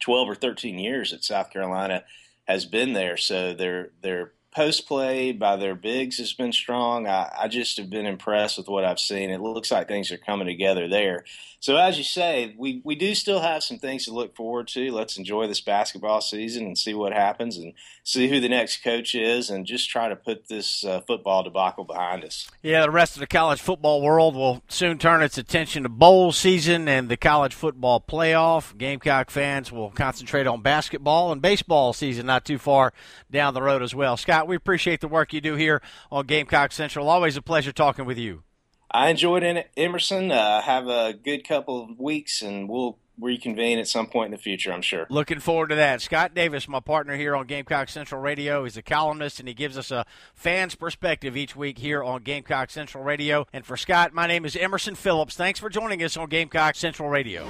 12 0.00 0.28
or 0.28 0.34
13 0.34 0.78
years 0.78 1.12
that 1.12 1.24
South 1.24 1.50
Carolina 1.50 2.04
has 2.46 2.66
been 2.66 2.92
there. 2.92 3.16
So 3.16 3.54
they're 3.54 3.92
they're 4.02 4.32
post 4.54 4.88
play 4.88 5.30
by 5.32 5.56
their 5.56 5.74
bigs 5.74 6.18
has 6.18 6.32
been 6.32 6.52
strong. 6.52 7.06
I, 7.06 7.30
I, 7.42 7.48
just 7.48 7.76
have 7.76 7.88
been 7.88 8.06
impressed 8.06 8.58
with 8.58 8.68
what 8.68 8.84
I've 8.84 8.98
seen. 8.98 9.30
It 9.30 9.40
looks 9.40 9.70
like 9.70 9.86
things 9.86 10.10
are 10.10 10.18
coming 10.18 10.48
together 10.48 10.88
there. 10.88 11.24
So 11.60 11.76
as 11.76 11.98
you 11.98 12.04
say, 12.04 12.54
we, 12.58 12.80
we 12.84 12.96
do 12.96 13.14
still 13.14 13.40
have 13.40 13.62
some 13.62 13.78
things 13.78 14.06
to 14.06 14.12
look 14.12 14.34
forward 14.34 14.66
to. 14.68 14.90
Let's 14.90 15.16
enjoy 15.18 15.46
this 15.46 15.60
basketball 15.60 16.20
season 16.20 16.66
and 16.66 16.76
see 16.76 16.94
what 16.94 17.12
happens 17.12 17.58
and 17.58 17.74
see 18.10 18.28
who 18.28 18.40
the 18.40 18.48
next 18.48 18.82
coach 18.82 19.14
is 19.14 19.50
and 19.50 19.66
just 19.66 19.88
try 19.88 20.08
to 20.08 20.16
put 20.16 20.48
this 20.48 20.84
uh, 20.84 21.00
football 21.06 21.42
debacle 21.42 21.84
behind 21.84 22.24
us. 22.24 22.48
Yeah, 22.62 22.82
the 22.82 22.90
rest 22.90 23.14
of 23.14 23.20
the 23.20 23.26
college 23.26 23.60
football 23.60 24.02
world 24.02 24.34
will 24.34 24.62
soon 24.68 24.98
turn 24.98 25.22
its 25.22 25.38
attention 25.38 25.84
to 25.84 25.88
bowl 25.88 26.32
season 26.32 26.88
and 26.88 27.08
the 27.08 27.16
college 27.16 27.54
football 27.54 28.00
playoff. 28.00 28.76
Gamecock 28.76 29.30
fans 29.30 29.70
will 29.70 29.90
concentrate 29.90 30.46
on 30.46 30.62
basketball 30.62 31.30
and 31.30 31.40
baseball 31.40 31.92
season 31.92 32.26
not 32.26 32.44
too 32.44 32.58
far 32.58 32.92
down 33.30 33.54
the 33.54 33.62
road 33.62 33.82
as 33.82 33.94
well. 33.94 34.16
Scott, 34.16 34.48
we 34.48 34.56
appreciate 34.56 35.00
the 35.00 35.08
work 35.08 35.32
you 35.32 35.40
do 35.40 35.54
here 35.54 35.80
on 36.10 36.26
Gamecock 36.26 36.72
Central. 36.72 37.08
Always 37.08 37.36
a 37.36 37.42
pleasure 37.42 37.72
talking 37.72 38.04
with 38.04 38.18
you. 38.18 38.42
I 38.90 39.10
enjoyed 39.10 39.44
it, 39.44 39.70
Emerson. 39.76 40.32
Uh, 40.32 40.62
have 40.62 40.88
a 40.88 41.12
good 41.12 41.46
couple 41.46 41.80
of 41.84 42.00
weeks, 42.00 42.42
and 42.42 42.68
we'll 42.68 42.98
reconvene 43.20 43.78
at 43.78 43.88
some 43.88 44.06
point 44.06 44.26
in 44.26 44.30
the 44.32 44.38
future, 44.38 44.72
I'm 44.72 44.82
sure. 44.82 45.06
Looking 45.10 45.40
forward 45.40 45.68
to 45.68 45.76
that. 45.76 46.00
Scott 46.00 46.34
Davis, 46.34 46.68
my 46.68 46.80
partner 46.80 47.16
here 47.16 47.36
on 47.36 47.46
Gamecock 47.46 47.88
Central 47.88 48.20
Radio, 48.20 48.64
he's 48.64 48.76
a 48.76 48.82
columnist 48.82 49.38
and 49.38 49.48
he 49.48 49.54
gives 49.54 49.76
us 49.76 49.90
a 49.90 50.04
fan's 50.34 50.74
perspective 50.74 51.36
each 51.36 51.56
week 51.56 51.78
here 51.78 52.02
on 52.02 52.22
Gamecock 52.22 52.70
Central 52.70 53.04
Radio. 53.04 53.46
And 53.52 53.64
for 53.64 53.76
Scott, 53.76 54.12
my 54.12 54.26
name 54.26 54.44
is 54.44 54.56
Emerson 54.56 54.94
Phillips. 54.94 55.36
Thanks 55.36 55.60
for 55.60 55.68
joining 55.68 56.02
us 56.02 56.16
on 56.16 56.28
Gamecock 56.28 56.74
Central 56.76 57.08
Radio. 57.08 57.46